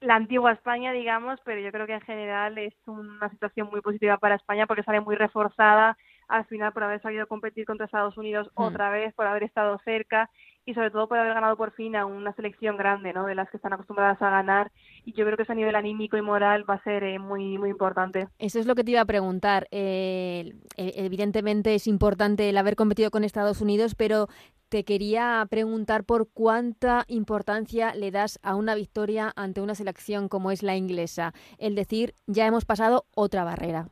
la 0.01 0.13
antigua 0.13 0.51
España, 0.51 0.91
digamos, 0.91 1.39
pero 1.43 1.59
yo 1.61 1.71
creo 1.71 1.87
que 1.87 1.95
en 1.95 2.01
general 2.01 2.59
es 2.59 2.75
una 2.85 3.27
situación 3.31 3.69
muy 3.71 3.81
positiva 3.81 4.17
para 4.17 4.35
España 4.35 4.67
porque 4.67 4.83
sale 4.83 5.01
muy 5.01 5.15
reforzada 5.15 5.97
al 6.27 6.45
final 6.45 6.73
por 6.73 6.83
haber 6.83 7.01
sabido 7.01 7.25
competir 7.25 7.65
contra 7.65 7.87
Estados 7.87 8.19
Unidos 8.19 8.51
mm. 8.55 8.61
otra 8.61 8.91
vez, 8.91 9.15
por 9.15 9.25
haber 9.25 9.41
estado 9.41 9.79
cerca 9.83 10.29
y 10.65 10.73
sobre 10.73 10.91
todo 10.91 11.07
por 11.07 11.17
haber 11.17 11.33
ganado 11.33 11.55
por 11.55 11.71
fin 11.71 11.95
a 11.95 12.05
una 12.05 12.33
selección 12.33 12.77
grande, 12.77 13.13
¿no? 13.13 13.25
De 13.25 13.35
las 13.35 13.49
que 13.49 13.57
están 13.57 13.73
acostumbradas 13.73 14.21
a 14.21 14.29
ganar 14.29 14.71
y 15.03 15.13
yo 15.13 15.25
creo 15.25 15.37
que 15.37 15.43
eso 15.43 15.51
a 15.51 15.55
nivel 15.55 15.75
anímico 15.75 16.17
y 16.17 16.21
moral 16.21 16.67
va 16.69 16.75
a 16.75 16.83
ser 16.83 17.03
eh, 17.03 17.19
muy 17.19 17.57
muy 17.57 17.69
importante. 17.69 18.27
Eso 18.39 18.59
es 18.59 18.65
lo 18.65 18.75
que 18.75 18.83
te 18.83 18.91
iba 18.91 19.01
a 19.01 19.05
preguntar. 19.05 19.67
Eh, 19.71 20.53
e, 20.77 20.93
evidentemente 20.95 21.75
es 21.75 21.87
importante 21.87 22.49
el 22.49 22.57
haber 22.57 22.75
competido 22.75 23.11
con 23.11 23.23
Estados 23.23 23.61
Unidos, 23.61 23.95
pero 23.95 24.27
te 24.69 24.83
quería 24.83 25.45
preguntar 25.49 26.03
por 26.03 26.29
cuánta 26.31 27.05
importancia 27.07 27.93
le 27.93 28.11
das 28.11 28.39
a 28.41 28.55
una 28.55 28.75
victoria 28.75 29.31
ante 29.35 29.61
una 29.61 29.75
selección 29.75 30.27
como 30.27 30.51
es 30.51 30.63
la 30.63 30.75
inglesa. 30.75 31.33
El 31.59 31.75
decir, 31.75 32.15
ya 32.25 32.47
hemos 32.47 32.65
pasado 32.65 33.05
otra 33.13 33.43
barrera. 33.43 33.89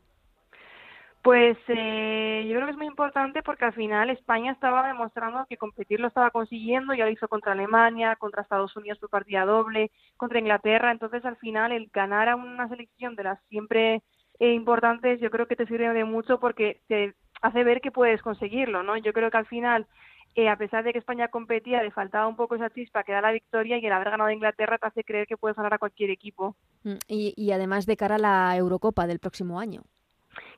Pues 1.23 1.57
eh, 1.69 2.45
yo 2.49 2.55
creo 2.55 2.65
que 2.65 2.71
es 2.71 2.77
muy 2.77 2.85
importante 2.85 3.41
porque 3.43 3.63
al 3.63 3.73
final 3.73 4.09
España 4.09 4.51
estaba 4.51 4.85
demostrando 4.85 5.45
que 5.47 5.55
competir 5.55 6.01
lo 6.01 6.09
estaba 6.09 6.31
consiguiendo, 6.31 6.93
ya 6.93 7.05
lo 7.05 7.11
hizo 7.11 7.29
contra 7.29 7.53
Alemania, 7.53 8.17
contra 8.17 8.41
Estados 8.41 8.75
Unidos 8.75 8.99
por 8.99 9.09
partida 9.09 9.45
doble, 9.45 9.89
contra 10.17 10.39
Inglaterra, 10.39 10.91
entonces 10.91 11.23
al 11.23 11.37
final 11.37 11.71
el 11.71 11.89
ganar 11.93 12.27
a 12.27 12.35
una 12.35 12.67
selección 12.67 13.15
de 13.15 13.23
las 13.23 13.39
siempre 13.47 14.03
eh, 14.39 14.51
importantes 14.53 15.21
yo 15.21 15.31
creo 15.31 15.47
que 15.47 15.55
te 15.55 15.65
sirve 15.65 15.93
de 15.93 16.03
mucho 16.03 16.41
porque 16.41 16.81
te 16.89 17.13
hace 17.41 17.63
ver 17.63 17.79
que 17.79 17.91
puedes 17.91 18.21
conseguirlo, 18.21 18.83
¿no? 18.83 18.97
Yo 18.97 19.13
creo 19.13 19.31
que 19.31 19.37
al 19.37 19.45
final 19.45 19.87
eh, 20.35 20.49
a 20.49 20.57
pesar 20.57 20.83
de 20.83 20.91
que 20.91 20.99
España 20.99 21.29
competía, 21.29 21.81
le 21.83 21.91
faltaba 21.91 22.27
un 22.27 22.35
poco 22.35 22.55
esa 22.55 22.69
chispa 22.69 23.03
que 23.05 23.13
da 23.13 23.21
la 23.21 23.31
victoria 23.31 23.77
y 23.77 23.85
el 23.85 23.93
haber 23.93 24.09
ganado 24.09 24.29
a 24.29 24.33
Inglaterra 24.33 24.77
te 24.77 24.87
hace 24.87 25.05
creer 25.05 25.25
que 25.25 25.37
puedes 25.37 25.55
ganar 25.55 25.73
a 25.73 25.77
cualquier 25.77 26.09
equipo. 26.09 26.57
Mm, 26.83 26.97
y, 27.07 27.33
y 27.37 27.51
además 27.53 27.85
de 27.85 27.95
cara 27.95 28.15
a 28.15 28.17
la 28.19 28.57
Eurocopa 28.57 29.07
del 29.07 29.19
próximo 29.19 29.61
año. 29.61 29.83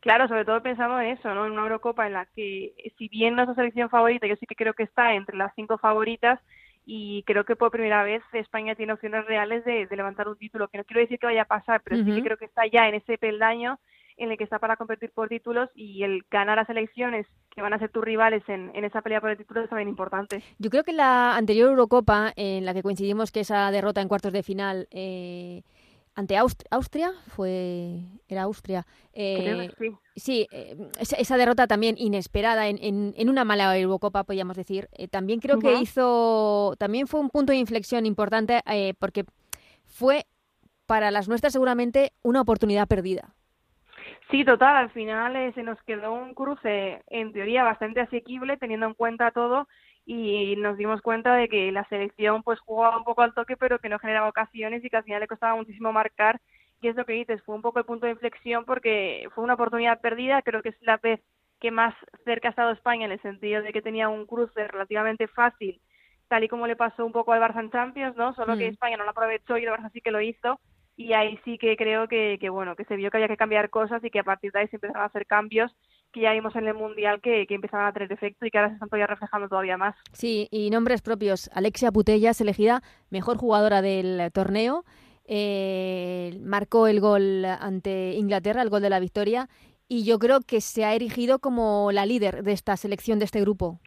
Claro, 0.05 0.27
sobre 0.27 0.45
todo 0.45 0.61
pensando 0.61 1.01
en 1.01 1.17
eso, 1.17 1.33
¿no? 1.33 1.47
En 1.47 1.53
una 1.53 1.63
Eurocopa 1.63 2.05
en 2.05 2.13
la 2.13 2.27
que, 2.27 2.75
si 2.95 3.07
bien 3.07 3.33
no 3.33 3.41
es 3.41 3.47
la 3.47 3.55
selección 3.55 3.89
favorita, 3.89 4.27
yo 4.27 4.35
sí 4.35 4.45
que 4.45 4.53
creo 4.53 4.75
que 4.75 4.83
está 4.83 5.15
entre 5.15 5.35
las 5.35 5.51
cinco 5.55 5.79
favoritas 5.79 6.39
y 6.85 7.23
creo 7.23 7.43
que 7.43 7.55
por 7.55 7.71
primera 7.71 8.03
vez 8.03 8.21
España 8.31 8.75
tiene 8.75 8.93
opciones 8.93 9.25
reales 9.25 9.65
de, 9.65 9.87
levantar 9.89 10.27
un 10.27 10.37
título, 10.37 10.67
que 10.67 10.77
no 10.77 10.83
quiero 10.83 10.99
decir 10.99 11.17
que 11.17 11.25
vaya 11.25 11.41
a 11.41 11.45
pasar, 11.45 11.81
pero 11.83 11.95
sí 12.03 12.13
que 12.13 12.21
creo 12.21 12.37
que 12.37 12.45
está 12.45 12.67
ya 12.71 12.87
en 12.87 12.93
ese 12.93 13.17
peldaño 13.17 13.79
en 14.17 14.29
el 14.29 14.37
que 14.37 14.43
está 14.43 14.59
para 14.59 14.77
competir 14.77 15.09
por 15.09 15.27
títulos 15.27 15.71
y 15.73 16.03
el 16.03 16.23
ganar 16.29 16.59
a 16.59 16.67
selecciones 16.67 17.25
que 17.49 17.63
van 17.63 17.73
a 17.73 17.79
ser 17.79 17.89
tus 17.89 18.05
rivales 18.05 18.43
en, 18.47 18.69
en 18.75 18.85
esa 18.85 19.01
pelea 19.01 19.21
por 19.21 19.31
el 19.31 19.37
título 19.37 19.63
es 19.63 19.69
también 19.69 19.89
importante. 19.89 20.43
Yo 20.59 20.69
creo 20.69 20.83
que 20.83 20.93
la 20.93 21.35
anterior 21.35 21.71
Eurocopa, 21.71 22.31
en 22.35 22.63
la 22.63 22.75
que 22.75 22.83
coincidimos 22.83 23.31
que 23.31 23.39
esa 23.39 23.71
derrota 23.71 24.01
en 24.01 24.07
cuartos 24.07 24.33
de 24.33 24.43
final... 24.43 24.87
Eh 24.91 25.63
ante 26.15 26.37
Austria, 26.37 27.11
fue 27.27 27.99
era 28.27 28.43
Austria. 28.43 28.85
Eh, 29.13 29.69
sí. 29.77 29.91
Sí, 30.15 30.47
eh, 30.51 30.75
esa, 30.97 31.37
derrota 31.37 31.67
también 31.67 31.95
inesperada 31.97 32.67
en, 32.69 32.79
en, 32.81 33.29
una 33.29 33.43
mala 33.43 33.77
Eurocopa, 33.77 34.23
podríamos 34.23 34.55
decir. 34.55 34.87
Eh, 34.93 35.09
también 35.09 35.41
creo 35.41 35.59
que 35.59 35.73
hizo, 35.73 36.75
también 36.79 37.07
fue 37.07 37.19
un 37.19 37.29
punto 37.29 37.51
de 37.51 37.57
inflexión 37.57 38.05
importante 38.05 38.61
porque 38.97 39.25
fue 39.83 40.25
para 40.85 41.11
las 41.11 41.27
nuestras 41.27 41.51
seguramente 41.51 42.13
una 42.23 42.41
oportunidad 42.41 42.87
perdida. 42.87 43.35
Sí, 44.31 44.45
total. 44.45 44.77
Al 44.77 44.91
final 44.91 45.53
se 45.53 45.63
nos 45.63 45.81
quedó 45.83 46.13
un 46.13 46.33
cruce 46.33 47.03
en 47.07 47.33
teoría 47.33 47.63
bastante 47.63 47.99
asequible, 47.99 48.57
teniendo 48.57 48.85
en 48.85 48.93
cuenta 48.93 49.31
todo 49.31 49.67
y 50.05 50.55
nos 50.57 50.77
dimos 50.77 51.01
cuenta 51.01 51.35
de 51.35 51.49
que 51.49 51.71
la 51.71 51.83
selección 51.89 52.43
pues 52.43 52.59
jugaba 52.59 52.97
un 52.97 53.03
poco 53.03 53.23
al 53.23 53.33
toque 53.33 53.57
pero 53.57 53.79
que 53.79 53.89
no 53.89 53.99
generaba 53.99 54.29
ocasiones 54.29 54.83
y 54.83 54.89
que 54.89 54.97
al 54.97 55.03
final 55.03 55.19
le 55.19 55.27
costaba 55.27 55.55
muchísimo 55.55 55.91
marcar 55.91 56.39
y 56.81 56.89
es 56.89 56.95
lo 56.95 57.05
que 57.05 57.13
dices, 57.13 57.41
fue 57.43 57.55
un 57.55 57.61
poco 57.61 57.79
el 57.79 57.85
punto 57.85 58.05
de 58.05 58.11
inflexión 58.11 58.65
porque 58.65 59.27
fue 59.33 59.43
una 59.43 59.55
oportunidad 59.55 60.01
perdida, 60.01 60.41
creo 60.41 60.61
que 60.61 60.69
es 60.69 60.81
la 60.81 60.97
vez 60.97 61.21
que 61.59 61.71
más 61.71 61.95
cerca 62.25 62.49
ha 62.49 62.51
estado 62.51 62.71
España 62.71 63.05
en 63.05 63.13
el 63.13 63.21
sentido 63.21 63.61
de 63.63 63.73
que 63.73 63.81
tenía 63.81 64.09
un 64.09 64.25
cruce 64.25 64.67
relativamente 64.67 65.27
fácil, 65.27 65.81
tal 66.27 66.43
y 66.43 66.47
como 66.47 66.67
le 66.67 66.75
pasó 66.75 67.05
un 67.05 67.11
poco 67.11 67.33
al 67.33 67.41
Barça 67.41 67.61
en 67.61 67.71
Champions, 67.71 68.15
¿no? 68.15 68.35
Solo 68.35 68.57
que 68.57 68.67
mm. 68.67 68.73
España 68.73 68.97
no 68.97 69.03
lo 69.03 69.11
aprovechó 69.11 69.57
y 69.57 69.63
el 69.63 69.71
Barça 69.71 69.91
sí 69.91 70.01
que 70.01 70.11
lo 70.11 70.21
hizo 70.21 70.59
y 70.97 71.13
ahí 71.13 71.39
sí 71.43 71.57
que 71.57 71.75
creo 71.75 72.07
que, 72.07 72.37
que, 72.39 72.49
bueno, 72.49 72.75
que 72.75 72.85
se 72.85 72.95
vio 72.95 73.09
que 73.09 73.17
había 73.17 73.27
que 73.27 73.37
cambiar 73.37 73.69
cosas 73.69 74.03
y 74.03 74.09
que 74.09 74.19
a 74.19 74.23
partir 74.23 74.51
de 74.51 74.59
ahí 74.59 74.67
se 74.67 74.75
empezaron 74.75 75.01
a 75.01 75.05
hacer 75.05 75.25
cambios 75.25 75.75
que 76.15 76.21
ya 76.21 76.31
vimos 76.31 76.55
en 76.55 76.65
el 76.65 76.73
Mundial 76.73 77.19
que, 77.21 77.45
que 77.45 77.55
empezaban 77.55 77.87
a 77.87 77.91
tener 77.91 78.09
efecto 78.09 78.45
y 78.45 78.49
que 78.49 78.57
ahora 78.57 78.69
se 78.69 78.75
están 78.75 78.87
todavía 78.87 79.07
reflejando 79.07 79.49
todavía 79.49 79.75
más. 79.75 79.95
Sí, 80.13 80.47
y 80.49 80.69
nombres 80.69 81.01
propios. 81.01 81.49
Alexia 81.53 81.91
Putellas, 81.91 82.39
elegida 82.39 82.81
mejor 83.09 83.37
jugadora 83.37 83.81
del 83.81 84.31
torneo, 84.31 84.85
eh, 85.25 86.39
marcó 86.41 86.87
el 86.87 87.01
gol 87.01 87.43
ante 87.43 88.13
Inglaterra, 88.13 88.61
el 88.61 88.69
gol 88.69 88.81
de 88.81 88.89
la 88.89 89.01
victoria, 89.01 89.49
y 89.89 90.05
yo 90.05 90.17
creo 90.17 90.39
que 90.39 90.61
se 90.61 90.85
ha 90.85 90.95
erigido 90.95 91.39
como 91.39 91.91
la 91.91 92.05
líder 92.05 92.43
de 92.43 92.53
esta 92.53 92.77
selección, 92.77 93.19
de 93.19 93.25
este 93.25 93.41
grupo. 93.41 93.81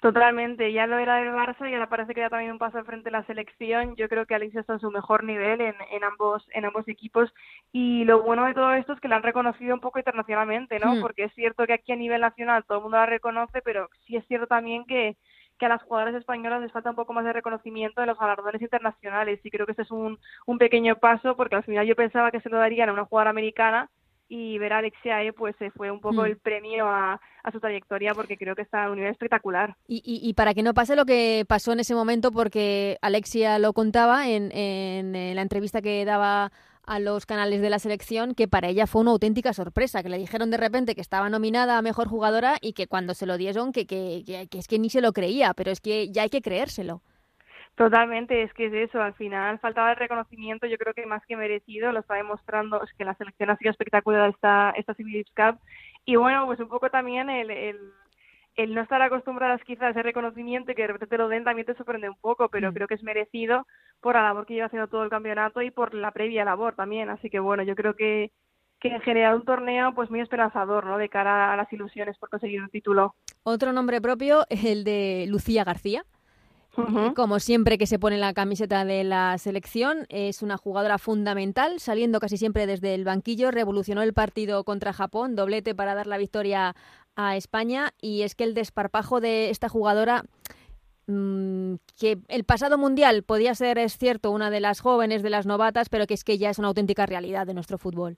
Totalmente, 0.00 0.72
ya 0.72 0.86
lo 0.86 0.96
era 0.98 1.16
del 1.16 1.32
Barça 1.32 1.68
y 1.68 1.74
ahora 1.74 1.88
parece 1.88 2.14
que 2.14 2.20
ya 2.20 2.30
también 2.30 2.52
un 2.52 2.58
paso 2.58 2.78
al 2.78 2.84
frente 2.84 3.06
de 3.06 3.10
la 3.10 3.24
selección. 3.24 3.96
Yo 3.96 4.08
creo 4.08 4.26
que 4.26 4.34
Alicia 4.36 4.60
está 4.60 4.74
en 4.74 4.78
su 4.78 4.92
mejor 4.92 5.24
nivel 5.24 5.60
en, 5.60 5.74
en 5.90 6.04
ambos 6.04 6.46
en 6.52 6.64
ambos 6.64 6.86
equipos 6.86 7.34
y 7.72 8.04
lo 8.04 8.22
bueno 8.22 8.44
de 8.44 8.54
todo 8.54 8.72
esto 8.74 8.92
es 8.92 9.00
que 9.00 9.08
la 9.08 9.16
han 9.16 9.24
reconocido 9.24 9.74
un 9.74 9.80
poco 9.80 9.98
internacionalmente, 9.98 10.78
¿no? 10.78 10.94
Hmm. 10.94 11.00
Porque 11.00 11.24
es 11.24 11.34
cierto 11.34 11.66
que 11.66 11.72
aquí 11.72 11.90
a 11.90 11.96
nivel 11.96 12.20
nacional 12.20 12.64
todo 12.64 12.78
el 12.78 12.82
mundo 12.82 12.96
la 12.96 13.06
reconoce, 13.06 13.60
pero 13.62 13.88
sí 14.06 14.14
es 14.14 14.24
cierto 14.28 14.46
también 14.46 14.84
que 14.84 15.16
que 15.58 15.66
a 15.66 15.68
las 15.68 15.82
jugadoras 15.82 16.14
españolas 16.14 16.62
les 16.62 16.70
falta 16.70 16.90
un 16.90 16.96
poco 16.96 17.12
más 17.12 17.24
de 17.24 17.32
reconocimiento 17.32 18.00
de 18.00 18.06
los 18.06 18.18
galardones 18.18 18.62
internacionales 18.62 19.40
y 19.42 19.50
creo 19.50 19.66
que 19.66 19.72
este 19.72 19.82
es 19.82 19.90
un, 19.90 20.18
un 20.46 20.58
pequeño 20.58 20.96
paso 20.96 21.36
porque 21.36 21.56
al 21.56 21.64
final 21.64 21.84
yo 21.84 21.96
pensaba 21.96 22.30
que 22.30 22.40
se 22.40 22.48
lo 22.48 22.58
darían 22.58 22.88
a 22.88 22.92
una 22.92 23.04
jugadora 23.04 23.30
americana 23.30 23.90
y 24.28 24.58
ver 24.58 24.72
a 24.72 24.78
Alexia 24.78 25.22
E 25.22 25.32
pues 25.32 25.56
se 25.58 25.70
fue 25.70 25.90
un 25.90 26.00
poco 26.00 26.22
hmm. 26.22 26.26
el 26.26 26.36
premio 26.36 26.86
a, 26.86 27.20
a, 27.42 27.52
su 27.52 27.60
trayectoria 27.60 28.14
porque 28.14 28.36
creo 28.36 28.54
que 28.54 28.62
está 28.62 28.84
a 28.84 28.90
un 28.90 28.96
nivel 28.96 29.10
espectacular. 29.10 29.76
Y, 29.86 30.02
y, 30.04 30.34
para 30.34 30.54
que 30.54 30.62
no 30.62 30.74
pase 30.74 30.96
lo 30.96 31.06
que 31.06 31.44
pasó 31.48 31.72
en 31.72 31.80
ese 31.80 31.94
momento, 31.94 32.30
porque 32.30 32.98
Alexia 33.00 33.58
lo 33.58 33.72
contaba 33.72 34.28
en, 34.28 34.52
en, 34.52 35.34
la 35.34 35.42
entrevista 35.42 35.80
que 35.80 36.04
daba 36.04 36.52
a 36.84 36.98
los 37.00 37.26
canales 37.26 37.60
de 37.60 37.70
la 37.70 37.78
selección, 37.78 38.34
que 38.34 38.48
para 38.48 38.68
ella 38.68 38.86
fue 38.86 39.02
una 39.02 39.10
auténtica 39.10 39.52
sorpresa, 39.52 40.02
que 40.02 40.08
le 40.08 40.18
dijeron 40.18 40.50
de 40.50 40.56
repente 40.56 40.94
que 40.94 41.00
estaba 41.00 41.28
nominada 41.28 41.76
a 41.76 41.82
Mejor 41.82 42.08
Jugadora 42.08 42.56
y 42.60 42.72
que 42.72 42.86
cuando 42.86 43.14
se 43.14 43.26
lo 43.26 43.36
dieron, 43.36 43.72
que, 43.72 43.86
que, 43.86 44.48
que 44.50 44.58
es 44.58 44.68
que 44.68 44.78
ni 44.78 44.88
se 44.88 45.00
lo 45.00 45.12
creía, 45.12 45.52
pero 45.54 45.70
es 45.70 45.80
que 45.80 46.10
ya 46.10 46.22
hay 46.22 46.30
que 46.30 46.42
creérselo. 46.42 47.02
Totalmente, 47.78 48.42
es 48.42 48.52
que 48.54 48.66
es 48.66 48.72
eso, 48.72 49.00
al 49.00 49.14
final 49.14 49.60
faltaba 49.60 49.92
el 49.92 49.96
reconocimiento, 49.96 50.66
yo 50.66 50.76
creo 50.78 50.94
que 50.94 51.06
más 51.06 51.24
que 51.26 51.36
merecido, 51.36 51.92
lo 51.92 52.00
está 52.00 52.14
demostrando, 52.14 52.82
es 52.82 52.92
que 52.94 53.04
la 53.04 53.14
selección 53.14 53.50
ha 53.50 53.56
sido 53.56 53.70
espectacular 53.70 54.28
esta, 54.30 54.72
esta 54.76 54.94
Civil 54.94 55.24
Cup, 55.36 55.60
y 56.04 56.16
bueno, 56.16 56.44
pues 56.46 56.58
un 56.58 56.66
poco 56.66 56.90
también 56.90 57.30
el, 57.30 57.52
el, 57.52 57.78
el 58.56 58.74
no 58.74 58.80
estar 58.80 59.00
acostumbradas 59.00 59.62
quizás 59.62 59.84
a 59.84 59.90
ese 59.90 60.02
reconocimiento 60.02 60.72
y 60.72 60.74
que 60.74 60.82
de 60.82 60.88
repente 60.88 61.06
te 61.06 61.18
lo 61.18 61.28
den 61.28 61.44
también 61.44 61.66
te 61.66 61.76
sorprende 61.76 62.08
un 62.08 62.16
poco, 62.20 62.48
pero 62.48 62.72
mm. 62.72 62.74
creo 62.74 62.88
que 62.88 62.94
es 62.94 63.04
merecido 63.04 63.64
por 64.00 64.16
la 64.16 64.24
labor 64.24 64.44
que 64.44 64.54
lleva 64.54 64.66
haciendo 64.66 64.88
todo 64.88 65.04
el 65.04 65.10
campeonato 65.10 65.62
y 65.62 65.70
por 65.70 65.94
la 65.94 66.10
previa 66.10 66.44
labor 66.44 66.74
también, 66.74 67.08
así 67.10 67.30
que 67.30 67.38
bueno, 67.38 67.62
yo 67.62 67.76
creo 67.76 67.94
que, 67.94 68.32
que 68.80 68.88
en 68.88 69.00
general 69.02 69.36
un 69.36 69.44
torneo 69.44 69.94
pues 69.94 70.10
muy 70.10 70.18
esperanzador, 70.18 70.84
¿no? 70.84 70.98
De 70.98 71.08
cara 71.08 71.52
a 71.52 71.56
las 71.56 71.72
ilusiones 71.72 72.18
por 72.18 72.28
conseguir 72.28 72.60
un 72.60 72.70
título. 72.70 73.14
Otro 73.44 73.72
nombre 73.72 74.00
propio, 74.00 74.46
el 74.50 74.82
de 74.82 75.26
Lucía 75.28 75.62
García. 75.62 76.04
Como 77.14 77.40
siempre 77.40 77.76
que 77.76 77.86
se 77.86 77.98
pone 77.98 78.18
la 78.18 78.32
camiseta 78.34 78.84
de 78.84 79.02
la 79.02 79.36
selección, 79.38 80.06
es 80.08 80.42
una 80.42 80.56
jugadora 80.56 80.98
fundamental, 80.98 81.80
saliendo 81.80 82.20
casi 82.20 82.36
siempre 82.36 82.66
desde 82.66 82.94
el 82.94 83.04
banquillo, 83.04 83.50
revolucionó 83.50 84.02
el 84.02 84.14
partido 84.14 84.62
contra 84.64 84.92
Japón, 84.92 85.34
doblete 85.34 85.74
para 85.74 85.94
dar 85.94 86.06
la 86.06 86.18
victoria 86.18 86.74
a 87.16 87.36
España, 87.36 87.90
y 88.00 88.22
es 88.22 88.34
que 88.34 88.44
el 88.44 88.54
desparpajo 88.54 89.20
de 89.20 89.50
esta 89.50 89.68
jugadora 89.68 90.22
mm, 91.08 91.74
que 91.98 92.18
el 92.28 92.44
pasado 92.44 92.78
mundial 92.78 93.24
podía 93.24 93.54
ser, 93.54 93.78
es 93.78 93.98
cierto, 93.98 94.30
una 94.30 94.50
de 94.50 94.60
las 94.60 94.80
jóvenes, 94.80 95.22
de 95.22 95.30
las 95.30 95.46
novatas, 95.46 95.88
pero 95.88 96.06
que 96.06 96.14
es 96.14 96.22
que 96.22 96.38
ya 96.38 96.50
es 96.50 96.60
una 96.60 96.68
auténtica 96.68 97.06
realidad 97.06 97.46
de 97.46 97.54
nuestro 97.54 97.78
fútbol. 97.78 98.16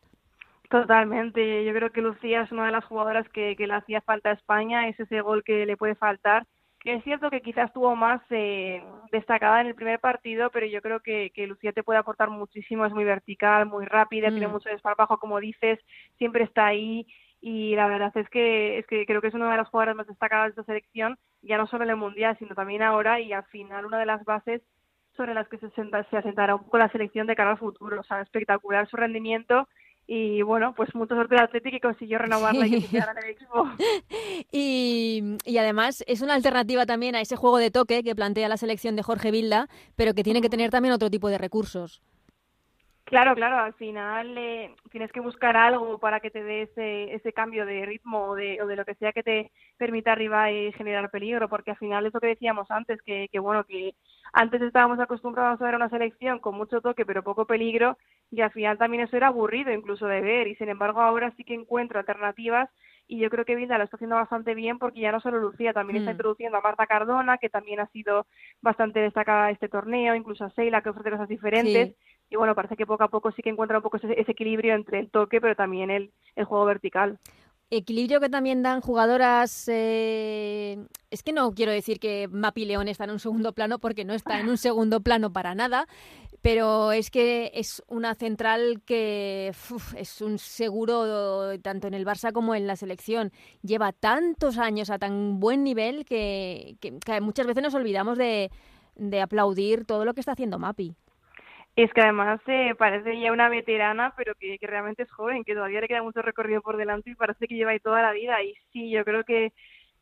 Totalmente, 0.69 1.65
yo 1.65 1.73
creo 1.73 1.91
que 1.91 2.03
Lucía 2.03 2.43
es 2.43 2.53
una 2.53 2.67
de 2.67 2.73
las 2.73 2.85
jugadoras 2.85 3.29
que, 3.31 3.57
que 3.57 3.67
le 3.67 3.75
hacía 3.75 4.03
falta 4.03 4.31
a 4.31 4.35
España, 4.35 4.89
es 4.89 5.01
ese 5.01 5.21
gol 5.23 5.43
que 5.45 5.67
le 5.67 5.77
puede 5.77 5.95
faltar 5.95 6.47
es 6.85 7.05
cierto 7.05 7.31
que 7.31 7.43
quizás 7.43 7.67
estuvo 7.67 7.95
más 7.95 8.23
eh, 8.31 8.83
destacada 9.13 9.61
en 9.61 9.69
el 9.69 9.75
primer 9.75 10.01
partido, 10.01 10.51
pero 10.51 10.67
yo 10.67 10.81
creo 10.81 11.01
que, 11.01 11.31
que 11.35 11.47
Lucía 11.47 11.73
te 11.73 11.83
puede 11.83 11.99
aportar 11.99 12.31
muchísimo, 12.31 12.87
es 12.87 12.93
muy 12.93 13.05
vertical, 13.05 13.67
muy 13.67 13.85
rápida, 13.85 14.29
tiene 14.29 14.49
mm. 14.49 14.53
mucho 14.53 14.69
desparpajo, 14.69 15.19
como 15.19 15.41
dices, 15.41 15.79
siempre 16.17 16.45
está 16.45 16.67
ahí 16.67 17.07
y 17.41 17.75
la 17.75 17.87
verdad 17.87 18.13
es 18.17 18.29
que, 18.29 18.79
es 18.79 18.87
que 18.87 19.07
creo 19.07 19.21
que 19.21 19.29
es 19.29 19.35
una 19.35 19.51
de 19.51 19.57
las 19.57 19.69
jugadoras 19.69 19.97
más 19.97 20.07
destacadas 20.07 20.47
de 20.47 20.51
esta 20.51 20.65
selección, 20.65 21.19
ya 21.43 21.57
no 21.57 21.67
solo 21.67 21.85
en 21.85 21.91
el 21.91 21.97
Mundial, 21.97 22.37
sino 22.39 22.55
también 22.55 22.83
ahora 22.83 23.21
y 23.21 23.33
al 23.33 23.45
final 23.45 23.87
una 23.87 23.99
de 23.99 24.07
las 24.07 24.25
bases 24.25 24.63
sobre 25.17 25.35
las 25.35 25.49
que 25.49 25.59
se, 25.59 25.71
se 25.71 26.17
asentará 26.17 26.55
un 26.55 26.65
poco 26.65 26.79
la 26.79 26.91
selección 26.91 27.27
de 27.27 27.37
cara 27.37 27.51
al 27.53 27.59
futuro. 27.59 28.01
O 28.01 28.05
sea, 28.05 28.21
espectacular 28.21 28.89
su 28.89 28.97
rendimiento 28.97 29.69
y 30.13 30.43
bueno, 30.43 30.75
pues 30.75 30.93
mucho 30.97 31.15
suerte 31.15 31.37
al 31.37 31.45
Atlético 31.45 31.77
que 31.77 31.81
consiguió 31.81 32.19
renovarla 32.19 32.67
y 32.67 32.83
que 32.83 32.99
en 32.99 33.05
el 33.23 33.31
equipo. 33.31 33.71
y, 34.51 35.37
y 35.45 35.59
además 35.59 36.03
es 36.09 36.21
una 36.21 36.35
alternativa 36.35 36.85
también 36.85 37.15
a 37.15 37.21
ese 37.21 37.37
juego 37.37 37.59
de 37.59 37.71
toque 37.71 38.03
que 38.03 38.17
plantea 38.17 38.49
la 38.49 38.57
selección 38.57 38.97
de 38.97 39.05
Jorge 39.05 39.31
Vilda, 39.31 39.69
pero 39.95 40.13
que 40.13 40.25
tiene 40.25 40.41
que 40.41 40.49
tener 40.49 40.73
también 40.73 40.95
otro 40.95 41.11
tipo 41.11 41.29
de 41.29 41.39
recursos. 41.39 42.03
Claro, 43.11 43.35
claro, 43.35 43.59
al 43.59 43.75
final 43.75 44.39
eh, 44.39 44.73
tienes 44.93 45.11
que 45.11 45.19
buscar 45.19 45.57
algo 45.57 45.99
para 45.99 46.21
que 46.21 46.31
te 46.31 46.45
dé 46.45 46.63
ese, 46.63 47.13
ese 47.13 47.33
cambio 47.33 47.67
de 47.67 47.85
ritmo 47.85 48.23
o 48.29 48.35
de, 48.37 48.63
o 48.63 48.69
de 48.69 48.77
lo 48.77 48.85
que 48.85 48.95
sea 48.95 49.13
que 49.13 49.25
te 49.25 49.51
permita 49.77 50.13
arriba 50.13 50.53
y 50.53 50.73
generar 50.75 51.11
peligro, 51.11 51.49
porque 51.49 51.73
al 51.73 51.77
final 51.77 52.07
es 52.07 52.15
lo 52.15 52.21
que 52.21 52.29
decíamos 52.29 52.71
antes, 52.71 53.03
que, 53.03 53.29
que 53.33 53.41
bueno, 53.41 53.65
que 53.65 53.97
antes 54.33 54.63
estábamos 54.63 55.01
acostumbrados 55.01 55.61
a 55.61 55.65
ver 55.65 55.75
una 55.75 55.89
selección 55.89 56.39
con 56.39 56.55
mucho 56.57 56.81
toque 56.81 57.05
pero 57.05 57.25
poco 57.25 57.47
peligro 57.47 57.99
y 58.31 58.43
al 58.43 58.53
final 58.53 58.79
también 58.79 59.03
eso 59.03 59.17
era 59.17 59.27
aburrido 59.27 59.73
incluso 59.73 60.07
de 60.07 60.21
ver 60.21 60.47
y 60.47 60.55
sin 60.55 60.69
embargo 60.69 61.01
ahora 61.01 61.33
sí 61.37 61.43
que 61.43 61.55
encuentro 61.55 61.99
alternativas 61.99 62.71
y 63.11 63.19
yo 63.19 63.29
creo 63.29 63.45
que 63.45 63.57
Vilda 63.57 63.77
lo 63.77 63.83
está 63.83 63.97
haciendo 63.97 64.15
bastante 64.15 64.55
bien 64.55 64.79
porque 64.79 65.01
ya 65.01 65.11
no 65.11 65.19
solo 65.19 65.41
Lucía, 65.41 65.73
también 65.73 65.97
está 65.97 66.13
mm. 66.13 66.15
introduciendo 66.15 66.59
a 66.59 66.61
Marta 66.61 66.87
Cardona, 66.87 67.39
que 67.39 67.49
también 67.49 67.81
ha 67.81 67.89
sido 67.89 68.29
bastante 68.63 69.01
destacada 69.01 69.51
este 69.51 69.69
torneo, 69.69 70.15
incluso 70.15 70.45
a 70.45 70.51
Seila, 70.51 70.81
que 70.81 70.91
ofrece 70.91 71.11
cosas 71.11 71.29
diferentes. 71.29 71.97
Y 72.31 72.37
bueno, 72.37 72.55
parece 72.55 72.77
que 72.77 72.87
poco 72.87 73.05
a 73.05 73.09
poco 73.09 73.33
sí 73.33 73.43
que 73.43 73.51
encuentra 73.51 73.79
un 73.79 73.83
poco 73.83 73.97
ese, 73.97 74.15
equilibrio 74.31 74.75
entre 74.75 75.01
el 75.01 75.11
toque, 75.11 75.41
pero 75.41 75.57
también 75.57 75.91
el, 75.91 76.13
el 76.37 76.45
juego 76.45 76.65
vertical 76.65 77.19
equilibrio 77.71 78.21
que 78.21 78.29
también 78.29 78.63
dan 78.63 78.81
jugadoras. 78.81 79.69
Eh, 79.69 80.79
es 81.11 81.23
que 81.23 81.33
no 81.33 81.53
quiero 81.53 81.73
decir 81.73 82.01
que 82.01 82.29
Mapi 82.29 82.65
León 82.65 82.89
está 82.89 83.05
en 83.05 83.11
un 83.11 83.21
segundo 83.21 83.53
plano 83.53 83.79
porque 83.79 84.05
no 84.05 84.13
está 84.13 84.41
en 84.41 84.49
un 84.49 84.59
segundo 84.59 85.01
plano 85.01 85.33
para 85.33 85.55
nada, 85.55 85.87
pero 86.43 86.93
es 86.93 87.11
que 87.11 87.53
es 87.55 87.83
una 87.87 88.15
central 88.15 88.83
que 88.85 89.53
es 89.97 90.21
un 90.21 90.39
seguro 90.39 91.59
tanto 91.61 91.87
en 91.87 91.95
el 91.95 92.05
Barça 92.07 92.33
como 92.33 92.55
en 92.55 92.67
la 92.67 92.77
selección. 92.77 93.33
Lleva 93.63 93.93
tantos 93.93 94.59
años 94.59 94.91
a 94.91 94.99
tan 94.99 95.39
buen 95.41 95.63
nivel 95.65 96.05
que, 96.05 96.77
muchas 97.23 97.47
veces 97.47 97.63
nos 97.63 97.75
olvidamos 97.75 98.19
de, 98.19 98.51
de 98.97 99.21
aplaudir 99.21 99.85
todo 99.85 100.05
lo 100.05 100.15
que 100.15 100.21
está 100.21 100.33
haciendo 100.33 100.59
Mapi. 100.59 100.97
Es 101.77 101.93
que 101.93 102.01
además 102.03 102.41
eh, 102.47 102.75
parece 102.77 103.19
ya 103.21 103.33
una 103.33 103.49
veterana, 103.49 104.13
pero 104.17 104.35
que, 104.35 104.59
que, 104.59 104.67
realmente 104.67 105.05
es 105.05 105.11
joven, 105.13 105.45
que 105.45 105.55
todavía 105.55 105.81
le 105.81 105.89
queda 105.89 106.03
mucho 106.03 106.21
recorrido 106.21 106.61
por 106.63 106.77
delante 106.77 107.11
y 107.11 107.15
parece 107.15 107.47
que 107.47 107.55
lleva 107.55 107.71
ahí 107.71 107.81
toda 107.81 108.03
la 108.03 108.13
vida. 108.13 108.43
Y 108.43 108.55
sí, 108.73 108.91
yo 108.91 109.05
creo 109.05 109.25
que, 109.25 109.53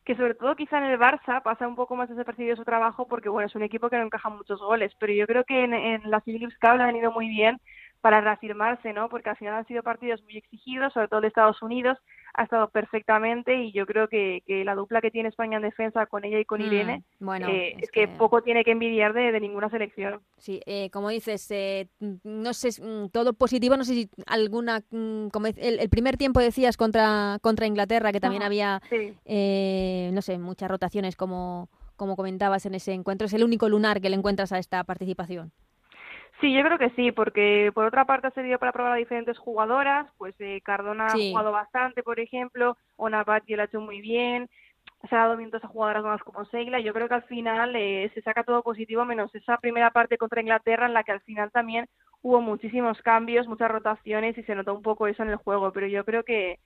que 0.03 0.15
sobre 0.15 0.35
todo 0.35 0.55
quizá 0.55 0.79
en 0.79 0.85
el 0.85 0.99
Barça 0.99 1.41
pasa 1.43 1.67
un 1.67 1.75
poco 1.75 1.95
más 1.95 2.09
desapercibido 2.09 2.55
su 2.55 2.65
trabajo 2.65 3.07
porque, 3.07 3.29
bueno, 3.29 3.47
es 3.47 3.55
un 3.55 3.63
equipo 3.63 3.89
que 3.89 3.97
no 3.97 4.03
encaja 4.05 4.29
muchos 4.29 4.59
goles, 4.59 4.93
pero 4.99 5.13
yo 5.13 5.27
creo 5.27 5.43
que 5.45 5.63
en, 5.63 5.73
en 5.73 6.09
la 6.11 6.21
Philips 6.21 6.57
Cup 6.59 6.77
le 6.77 6.83
ha 6.83 6.87
venido 6.87 7.11
muy 7.11 7.29
bien 7.29 7.59
para 8.01 8.21
reafirmarse, 8.21 8.93
¿no? 8.93 9.09
Porque 9.09 9.29
al 9.29 9.37
final 9.37 9.55
han 9.55 9.67
sido 9.67 9.83
partidos 9.83 10.21
muy 10.23 10.37
exigidos, 10.37 10.93
sobre 10.93 11.07
todo 11.09 11.21
de 11.21 11.27
Estados 11.27 11.61
Unidos, 11.61 11.97
ha 12.33 12.43
estado 12.43 12.69
perfectamente 12.69 13.55
y 13.55 13.71
yo 13.73 13.85
creo 13.85 14.07
que, 14.07 14.41
que 14.45 14.63
la 14.63 14.75
dupla 14.75 15.01
que 15.01 15.11
tiene 15.11 15.29
España 15.29 15.57
en 15.57 15.63
defensa 15.63 16.05
con 16.05 16.23
ella 16.23 16.39
y 16.39 16.45
con 16.45 16.61
Mm, 16.61 16.65
Irene 16.65 17.03
bueno, 17.19 17.49
eh, 17.49 17.75
es 17.81 17.91
que... 17.91 18.01
que- 18.01 18.07
poco 18.07 18.41
tiene 18.41 18.63
que 18.63 18.71
envidiar 18.71 19.13
de, 19.13 19.31
de 19.31 19.39
ninguna 19.39 19.69
selección. 19.69 20.21
Sí, 20.37 20.61
eh, 20.65 20.89
como 20.91 21.09
dices, 21.09 21.49
eh, 21.51 21.87
no 22.23 22.53
sé, 22.53 22.69
mm, 22.81 23.09
todo 23.09 23.33
positivo, 23.33 23.75
no 23.77 23.83
sé 23.83 23.93
si 23.93 24.09
alguna, 24.27 24.81
mm, 24.91 25.27
como 25.29 25.47
el, 25.47 25.57
el 25.79 25.89
primer 25.89 26.15
tiempo 26.17 26.39
decías 26.39 26.77
contra, 26.77 27.39
contra 27.41 27.65
Inglaterra, 27.67 28.11
que 28.11 28.19
también 28.21 28.43
había, 28.43 28.81
Sí. 28.89 29.13
eh, 29.25 30.11
no 30.13 30.21
sé, 30.21 30.37
muchas 30.37 30.69
rotaciones 30.69 31.15
como, 31.15 31.69
como 31.95 32.15
comentabas 32.15 32.65
en 32.65 32.75
ese 32.75 32.93
encuentro, 32.93 33.25
es 33.25 33.33
el 33.33 33.43
único 33.43 33.67
lunar 33.67 33.99
que 33.99 34.09
le 34.09 34.15
encuentras 34.15 34.51
a 34.51 34.59
esta 34.59 34.83
participación. 34.83 35.51
Sí, 36.39 36.53
yo 36.53 36.63
creo 36.63 36.77
que 36.77 36.89
sí, 36.91 37.11
porque 37.11 37.71
por 37.73 37.85
otra 37.85 38.05
parte 38.05 38.27
ha 38.27 38.31
servido 38.31 38.59
para 38.59 38.71
probar 38.71 38.93
a 38.93 38.95
diferentes 38.95 39.37
jugadoras, 39.37 40.07
pues 40.17 40.33
eh, 40.39 40.61
Cardona 40.63 41.09
Sí. 41.09 41.27
ha 41.27 41.31
jugado 41.31 41.51
bastante, 41.51 42.01
por 42.01 42.19
ejemplo, 42.19 42.77
Ona 42.95 43.23
Batlle 43.25 43.55
lo 43.57 43.63
ha 43.63 43.65
hecho 43.65 43.81
muy 43.81 43.99
bien, 43.99 44.49
se 45.09 45.15
ha 45.15 45.19
dado 45.19 45.37
minutos 45.37 45.63
a 45.63 45.67
jugadoras 45.67 46.01
nuevas 46.03 46.23
como 46.23 46.45
Seila, 46.45 46.79
yo 46.79 46.93
creo 46.93 47.07
que 47.09 47.15
al 47.15 47.23
final 47.23 47.75
eh, 47.75 48.09
se 48.13 48.21
saca 48.21 48.43
todo 48.43 48.63
positivo, 48.63 49.03
menos 49.05 49.33
esa 49.35 49.57
primera 49.57 49.91
parte 49.91 50.17
contra 50.17 50.41
Inglaterra 50.41 50.85
en 50.85 50.93
la 50.93 51.03
que 51.03 51.11
al 51.11 51.21
final 51.21 51.51
también 51.51 51.87
hubo 52.21 52.41
muchísimos 52.41 53.01
cambios, 53.01 53.47
muchas 53.47 53.71
rotaciones 53.71 54.37
y 54.37 54.43
se 54.43 54.55
notó 54.55 54.73
un 54.73 54.81
poco 54.81 55.07
eso 55.07 55.23
en 55.23 55.29
el 55.29 55.37
juego, 55.37 55.71
pero 55.73 55.87
yo 55.87 56.05
creo 56.05 56.23
que 56.23 56.59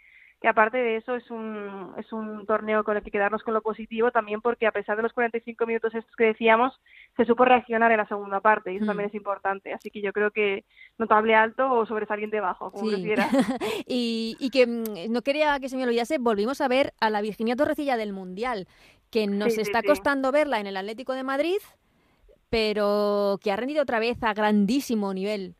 que 0.43 0.49
aparte 0.49 0.77
de 0.77 0.97
eso 0.97 1.15
es 1.15 1.31
un, 1.31 1.93
es 1.97 2.11
un 2.11 2.45
torneo 2.45 2.83
con 2.83 2.97
el 2.97 3.01
que 3.01 3.11
quedarnos 3.11 3.41
con 3.43 3.53
lo 3.53 3.61
positivo 3.61 4.11
también 4.11 4.41
porque 4.41 4.67
a 4.67 4.73
pesar 4.73 4.97
de 4.97 5.03
los 5.03 5.13
45 5.13 5.65
minutos 5.65 5.95
estos 5.95 6.13
que 6.17 6.25
decíamos, 6.25 6.77
se 7.15 7.23
supo 7.23 7.45
reaccionar 7.45 7.89
en 7.93 7.97
la 7.99 8.07
segunda 8.09 8.41
parte 8.41 8.73
y 8.73 8.75
eso 8.75 8.83
Mm. 8.83 8.87
también 8.87 9.07
es 9.07 9.15
importante. 9.15 9.71
Así 9.73 9.89
que 9.89 10.01
yo 10.01 10.11
creo 10.11 10.31
que 10.31 10.65
notable 10.97 11.33
alto 11.33 11.71
o 11.71 11.85
sobresaliente 11.85 12.41
bajo, 12.41 12.71
como 12.71 12.83
Sí. 12.89 12.91
prefieras. 12.91 13.29
y, 13.87 14.35
y 14.37 14.49
que 14.49 14.67
mm, 14.67 15.09
no 15.13 15.21
quería 15.21 15.57
que 15.61 15.69
se 15.69 15.77
me 15.77 15.85
olvidase, 15.85 16.17
volvimos 16.17 16.59
a 16.59 16.67
ver 16.67 16.93
a 16.99 17.09
la 17.09 17.21
Virginia 17.21 17.55
Torrecilla 17.55 17.95
del 17.95 18.11
Mundial, 18.11 18.67
que 19.11 19.27
nos 19.27 19.53
sí, 19.53 19.61
está 19.61 19.79
sí. 19.79 19.87
costando 19.87 20.33
verla 20.33 20.59
en 20.59 20.67
el 20.67 20.75
Atlético 20.75 21.13
de 21.13 21.23
Madrid, 21.23 21.59
pero 22.49 23.39
que 23.41 23.49
ha 23.51 23.55
rendido 23.55 23.81
otra 23.83 23.99
vez 23.99 24.21
a 24.23 24.33
grandísimo 24.33 25.13
nivel. 25.13 25.55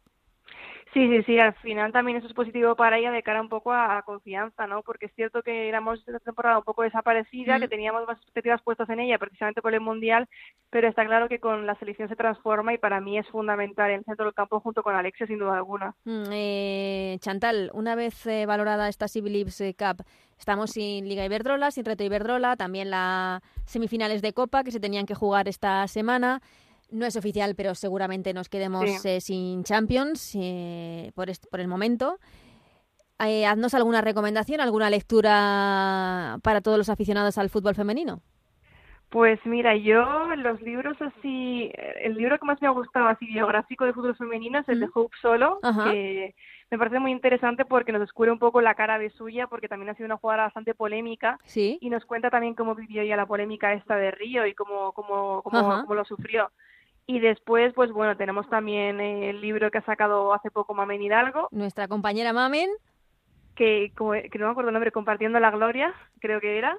Sí, 0.94 1.08
sí, 1.08 1.24
sí, 1.24 1.40
al 1.40 1.56
final 1.56 1.92
también 1.92 2.20
eso 2.20 2.28
es 2.28 2.34
positivo 2.34 2.76
para 2.76 3.00
ella 3.00 3.12
de 3.12 3.24
cara 3.24 3.42
un 3.42 3.50
poco 3.50 3.72
a, 3.72 3.98
a 3.98 4.04
confianza, 4.04 4.68
¿no? 4.68 4.84
Porque 4.84 5.08
es 5.08 5.14
cierto 5.16 5.42
que 5.42 5.68
éramos 5.68 6.00
esta 6.00 6.20
temporada 6.20 6.60
un 6.60 6.64
poco 6.64 6.84
desaparecida, 6.84 7.60
que 7.60 7.68
teníamos 7.68 8.06
más 8.06 8.18
expectativas 8.18 8.62
puestas 8.62 8.88
en 8.90 9.00
ella 9.00 9.18
precisamente 9.18 9.64
por 9.64 9.74
el 9.74 9.82
Mundial, 9.82 10.30
pero 10.70 10.88
está 10.88 11.04
claro 11.06 11.28
que 11.30 11.40
con 11.40 11.66
la 11.66 11.74
selección 11.80 12.10
se 12.10 12.16
transforma 12.16 12.76
y 12.76 12.78
para 12.78 13.02
mí 13.02 13.18
es 13.18 13.28
fundamental 13.30 13.90
en 13.90 14.00
el 14.00 14.06
centro 14.06 14.26
del 14.26 14.36
campo 14.36 14.60
junto 14.60 14.84
con 14.84 14.96
Alexia 14.96 15.26
sin 15.26 15.40
duda 15.40 15.58
alguna. 15.58 15.96
Mm, 16.06 16.24
eh, 16.32 17.18
Chantal, 17.22 17.72
una 17.74 17.96
vez 17.96 18.28
eh, 18.28 18.46
valorada 18.46 18.88
esta 18.88 19.08
Leagues 19.14 19.62
eh, 19.62 19.76
Cup, 19.76 20.06
estamos 20.38 20.72
sin 20.72 21.08
Liga 21.08 21.26
Iberdrola, 21.26 21.72
sin 21.72 21.86
Reto 21.86 22.04
Iberdrola, 22.04 22.56
también 22.56 22.92
las 22.92 23.42
semifinales 23.66 24.22
de 24.22 24.34
Copa 24.34 24.64
que 24.64 24.72
se 24.72 24.80
tenían 24.80 25.08
que 25.08 25.16
jugar 25.16 25.48
esta 25.48 25.88
semana. 25.88 26.42
No 26.94 27.06
es 27.06 27.16
oficial, 27.16 27.56
pero 27.56 27.74
seguramente 27.76 28.34
nos 28.34 28.50
quedemos 28.50 28.90
Sí. 29.02 29.08
eh, 29.10 29.20
sin 29.22 29.64
Champions 29.64 30.36
eh, 30.40 31.12
por, 31.16 31.28
por 31.50 31.60
el 31.60 31.68
momento. 31.68 32.20
Eh, 33.20 33.46
haznos 33.46 33.74
alguna 33.74 34.02
recomendación, 34.02 34.62
alguna 34.62 34.90
lectura 34.90 36.38
para 36.44 36.62
todos 36.62 36.78
los 36.78 36.90
aficionados 36.90 37.38
al 37.38 37.50
fútbol 37.50 37.76
femenino. 37.76 38.22
Pues 39.10 39.40
mira, 39.46 39.76
yo 39.76 40.36
los 40.36 40.60
libros 40.62 40.98
así, 41.00 41.72
el 42.02 42.16
libro 42.16 42.38
que 42.40 42.46
más 42.46 42.60
me 42.62 42.68
ha 42.68 42.72
gustado 42.72 43.08
así 43.08 43.26
biográfico 43.28 43.86
de 43.86 43.94
fútbol 43.94 44.16
femenino 44.16 44.60
es 44.60 44.70
el 44.70 44.80
de. 44.80 44.90
Hope 44.94 45.16
Solo, 45.22 45.60
Ajá. 45.62 45.92
que 45.92 46.34
me 46.72 46.78
parece 46.80 47.00
muy 47.00 47.12
interesante 47.12 47.64
porque 47.66 47.92
nos 47.92 48.02
descubre 48.02 48.32
un 48.32 48.40
poco 48.40 48.60
la 48.62 48.74
cara 48.74 48.98
de 48.98 49.12
suya, 49.12 49.46
porque 49.48 49.68
también 49.68 49.90
ha 49.92 49.94
sido 49.96 50.08
una 50.08 50.18
jugadora 50.18 50.46
bastante 50.46 50.74
polémica 50.74 51.38
Sí. 51.46 51.78
y 51.80 51.90
nos 51.92 52.06
cuenta 52.06 52.32
también 52.32 52.56
cómo 52.56 52.74
vivió 52.74 53.04
ella 53.04 53.16
la 53.16 53.28
polémica 53.28 53.74
esta 53.74 53.96
de 53.96 54.10
Río 54.12 54.48
y 54.48 54.56
cómo, 54.56 54.92
cómo, 54.94 55.44
cómo, 55.44 55.82
cómo 55.82 55.94
lo 55.96 56.06
sufrió. 56.06 56.50
Y 57.06 57.20
después, 57.20 57.74
pues 57.74 57.92
bueno, 57.92 58.16
tenemos 58.16 58.50
también 58.50 59.00
el 59.02 59.42
libro 59.42 59.70
que 59.72 59.80
ha 59.80 59.86
sacado 59.86 60.34
hace 60.34 60.50
poco 60.52 60.74
Mamen 60.74 61.02
Hidalgo, 61.02 61.50
Nuestra 61.52 61.88
compañera 61.88 62.32
Mamen. 62.32 62.70
que, 63.56 63.92
que 64.32 64.40
no 64.40 64.46
me 64.46 64.52
acuerdo 64.52 64.70
el 64.70 64.74
nombre, 64.74 64.92
Compartiendo 64.92 65.40
la 65.40 65.52
Gloria, 65.52 65.94
creo 66.20 66.40
que 66.40 66.58
era. 66.58 66.78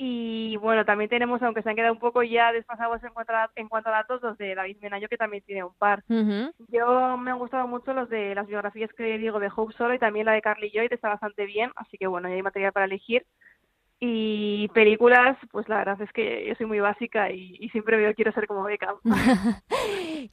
Y 0.00 0.56
bueno, 0.58 0.84
también 0.84 1.10
tenemos, 1.10 1.42
aunque 1.42 1.60
se 1.60 1.70
han 1.70 1.74
quedado 1.74 1.92
un 1.92 1.98
poco 1.98 2.22
ya 2.22 2.52
desfasados 2.52 3.02
en 3.02 3.12
cuanto 3.12 3.32
a, 3.34 3.50
en 3.56 3.68
cuanto 3.68 3.88
a 3.88 3.92
datos, 3.92 4.22
los 4.22 4.38
de 4.38 4.54
David 4.54 4.76
Menayo, 4.80 5.08
que 5.08 5.16
también 5.16 5.42
tiene 5.44 5.64
un 5.64 5.74
par. 5.74 6.04
Yo 6.68 7.16
me 7.18 7.32
han 7.32 7.38
gustado 7.38 7.66
mucho 7.66 7.92
los 7.92 8.08
de 8.08 8.32
las 8.34 8.46
biografías 8.46 8.92
que 8.92 9.18
digo 9.18 9.40
de 9.40 9.50
Hope 9.54 9.74
Solo 9.74 9.94
y 9.94 9.98
también 9.98 10.26
la 10.26 10.32
de 10.32 10.40
Carly 10.40 10.70
Lloyd, 10.70 10.92
está 10.92 11.08
bastante 11.08 11.46
bien, 11.46 11.72
así 11.74 11.98
que 11.98 12.06
bueno, 12.06 12.28
ya 12.28 12.36
hay 12.36 12.42
material 12.42 12.72
para 12.72 12.86
elegir. 12.86 13.26
Y 14.00 14.68
películas, 14.68 15.36
pues 15.50 15.68
la 15.68 15.78
verdad 15.78 16.00
es 16.02 16.12
que 16.12 16.46
yo 16.48 16.54
soy 16.54 16.66
muy 16.66 16.78
básica 16.78 17.32
y, 17.32 17.56
y 17.58 17.68
siempre 17.70 17.96
veo 17.96 18.14
Quiero 18.14 18.30
ser 18.32 18.46
como 18.46 18.62
Beckham. 18.62 18.94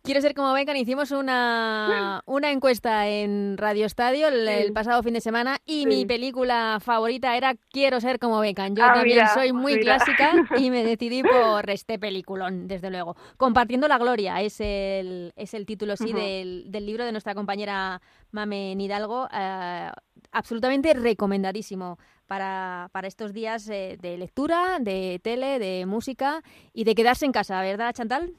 Quiero 0.03 0.21
ser 0.21 0.33
como 0.35 0.53
Beckham. 0.53 0.75
Hicimos 0.75 1.11
una, 1.11 2.21
una 2.25 2.51
encuesta 2.51 3.07
en 3.07 3.57
Radio 3.57 3.85
Estadio 3.85 4.27
el, 4.27 4.71
pasado 4.73 5.01
fin 5.03 5.13
de 5.13 5.21
semana 5.21 5.57
y 5.65 5.75
Sí. 5.81 5.85
mi 5.87 6.05
película 6.05 6.77
favorita 6.81 7.35
era 7.37 7.55
Quiero 7.71 7.99
ser 8.01 8.19
como 8.19 8.39
Beckham. 8.39 8.75
Yo 8.75 8.83
Ah, 8.83 8.93
también 8.93 9.17
mira, 9.17 9.33
soy 9.33 9.51
muy 9.51 9.77
mira. 9.77 9.97
clásica 9.97 10.33
y 10.57 10.69
me 10.69 10.83
decidí 10.97 11.23
por 11.23 11.69
este 11.69 11.97
peliculón, 11.99 12.67
desde 12.67 12.89
luego. 12.91 13.15
Compartiendo 13.37 13.87
la 13.87 13.97
gloria 13.97 14.41
es 14.41 14.59
el, 14.61 15.33
es 15.35 15.53
el 15.53 15.65
título, 15.65 15.95
sí, 15.97 16.13
del, 16.13 16.71
del 16.71 16.85
libro 16.85 17.03
de 17.05 17.11
nuestra 17.11 17.33
compañera 17.35 18.01
Mame 18.31 18.73
Hidalgo. 18.73 19.27
eh, 19.33 19.89
absolutamente 20.31 20.93
recomendadísimo 20.93 21.97
para, 22.27 22.89
para 22.91 23.07
estos 23.07 23.33
días 23.33 23.67
eh, 23.69 23.97
de 24.01 24.17
lectura, 24.17 24.77
de 24.79 25.19
tele, 25.23 25.59
de 25.59 25.85
música 25.85 26.43
y 26.73 26.83
de 26.83 26.95
quedarse 26.95 27.25
en 27.25 27.31
casa, 27.31 27.61
¿verdad, 27.61 27.93
Chantal? 27.93 28.33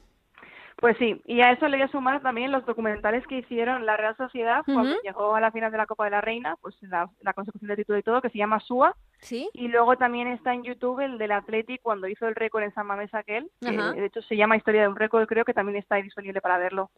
Pues 0.79 0.95
sí, 0.99 1.19
y 1.25 1.41
a 1.41 1.51
eso 1.51 1.67
le 1.67 1.77
voy 1.77 1.87
a 1.87 1.91
sumar 1.91 2.21
también 2.21 2.51
los 2.51 2.63
documentales 2.63 3.25
que 3.25 3.39
hicieron 3.39 3.87
la 3.87 3.97
Real 3.97 4.15
Sociedad 4.15 4.61
cuando 4.63 4.95
llegó 5.03 5.33
a 5.35 5.41
la 5.41 5.51
final 5.51 5.71
de 5.71 5.77
la 5.77 5.87
Copa 5.87 6.05
de 6.05 6.11
la 6.11 6.21
Reina, 6.21 6.55
pues 6.61 6.75
la, 6.81 7.09
la 7.21 7.33
consecución 7.33 7.69
de 7.69 7.77
título 7.77 7.97
y 7.97 8.03
todo, 8.03 8.21
que 8.21 8.29
se 8.29 8.37
llama 8.37 8.59
SUA. 8.59 8.95
Sí. 9.19 9.49
Y 9.53 9.69
luego 9.69 9.95
también 9.97 10.27
está 10.27 10.53
en 10.53 10.63
YouTube 10.63 10.99
el 10.99 11.17
del 11.17 11.31
Athletic 11.31 11.81
cuando 11.81 12.07
hizo 12.07 12.27
el 12.27 12.35
récord 12.35 12.61
en 12.61 12.73
San 12.75 12.85
Mamés 12.85 13.11
aquel, 13.15 13.49
que 13.59 13.71
de 13.71 14.05
hecho 14.05 14.21
se 14.21 14.37
llama 14.37 14.55
Historia 14.55 14.81
de 14.81 14.87
un 14.89 14.95
récord, 14.95 15.25
creo 15.25 15.45
que 15.45 15.53
también 15.53 15.79
está 15.79 15.95
ahí 15.95 16.03
disponible 16.03 16.41
para 16.41 16.59
verlo. 16.59 16.91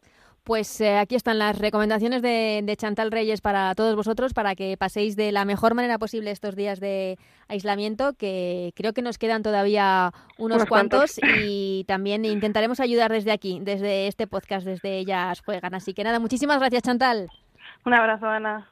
Pues 0.44 0.80
eh, 0.82 0.98
aquí 0.98 1.14
están 1.14 1.38
las 1.38 1.58
recomendaciones 1.58 2.20
de, 2.20 2.60
de 2.62 2.76
Chantal 2.76 3.10
Reyes 3.10 3.40
para 3.40 3.74
todos 3.74 3.96
vosotros, 3.96 4.34
para 4.34 4.54
que 4.54 4.76
paséis 4.76 5.16
de 5.16 5.32
la 5.32 5.46
mejor 5.46 5.74
manera 5.74 5.98
posible 5.98 6.30
estos 6.30 6.54
días 6.54 6.80
de 6.80 7.18
aislamiento, 7.50 8.14
que 8.14 8.72
creo 8.76 8.92
que 8.92 9.02
nos 9.02 9.18
quedan 9.18 9.42
todavía 9.42 10.12
unos, 10.38 10.56
Unos 10.58 10.68
cuantos, 10.68 11.18
cuantos. 11.20 11.40
y 11.44 11.84
también 11.86 12.24
intentaremos 12.24 12.80
ayudar 12.80 13.10
desde 13.12 13.32
aquí, 13.32 13.58
desde 13.60 14.06
este 14.06 14.26
podcast, 14.26 14.64
desde 14.66 14.98
Ellas 14.98 15.42
Juegan. 15.44 15.74
Así 15.74 15.92
que 15.92 16.04
nada, 16.04 16.18
muchísimas 16.20 16.58
gracias 16.58 16.82
Chantal. 16.82 17.28
Un 17.84 17.94
abrazo, 17.94 18.26
Ana. 18.26 18.68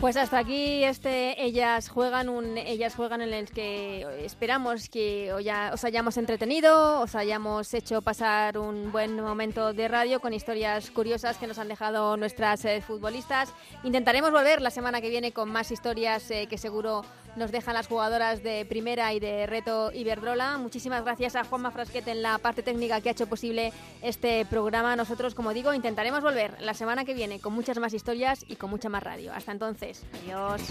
Pues 0.00 0.16
hasta 0.16 0.38
aquí 0.38 0.82
este 0.82 1.44
ellas 1.44 1.90
juegan 1.90 2.30
un 2.30 2.56
ellas 2.56 2.94
juegan 2.94 3.20
en 3.20 3.34
el 3.34 3.50
que 3.50 4.06
esperamos 4.24 4.88
que 4.88 5.30
os, 5.30 5.44
ya- 5.44 5.72
os 5.74 5.84
hayamos 5.84 6.16
entretenido, 6.16 7.00
os 7.02 7.14
hayamos 7.14 7.74
hecho 7.74 8.00
pasar 8.00 8.56
un 8.56 8.90
buen 8.92 9.20
momento 9.20 9.74
de 9.74 9.88
radio 9.88 10.18
con 10.20 10.32
historias 10.32 10.90
curiosas 10.90 11.36
que 11.36 11.46
nos 11.46 11.58
han 11.58 11.68
dejado 11.68 12.16
nuestras 12.16 12.64
eh, 12.64 12.80
futbolistas. 12.80 13.52
Intentaremos 13.82 14.30
volver 14.32 14.62
la 14.62 14.70
semana 14.70 15.02
que 15.02 15.10
viene 15.10 15.32
con 15.32 15.50
más 15.52 15.70
historias 15.70 16.30
eh, 16.30 16.46
que 16.48 16.56
seguro 16.56 17.04
nos 17.36 17.52
dejan 17.52 17.74
las 17.74 17.86
jugadoras 17.86 18.42
de 18.42 18.64
Primera 18.64 19.12
y 19.12 19.20
de 19.20 19.46
Reto 19.46 19.92
Iberdrola. 19.92 20.58
Muchísimas 20.58 21.04
gracias 21.04 21.36
a 21.36 21.44
Juanma 21.44 21.70
Frasquet 21.70 22.06
en 22.08 22.22
la 22.22 22.38
parte 22.38 22.62
técnica 22.62 23.00
que 23.00 23.08
ha 23.08 23.12
hecho 23.12 23.26
posible 23.26 23.72
este 24.02 24.44
programa. 24.46 24.96
Nosotros, 24.96 25.34
como 25.34 25.52
digo, 25.52 25.74
intentaremos 25.74 26.22
volver 26.22 26.60
la 26.60 26.74
semana 26.74 27.04
que 27.04 27.14
viene 27.14 27.40
con 27.40 27.52
muchas 27.52 27.78
más 27.78 27.94
historias 27.94 28.44
y 28.48 28.56
con 28.56 28.70
mucha 28.70 28.88
más 28.88 29.02
radio. 29.02 29.32
Hasta 29.32 29.52
entonces, 29.52 30.04
adiós. 30.22 30.62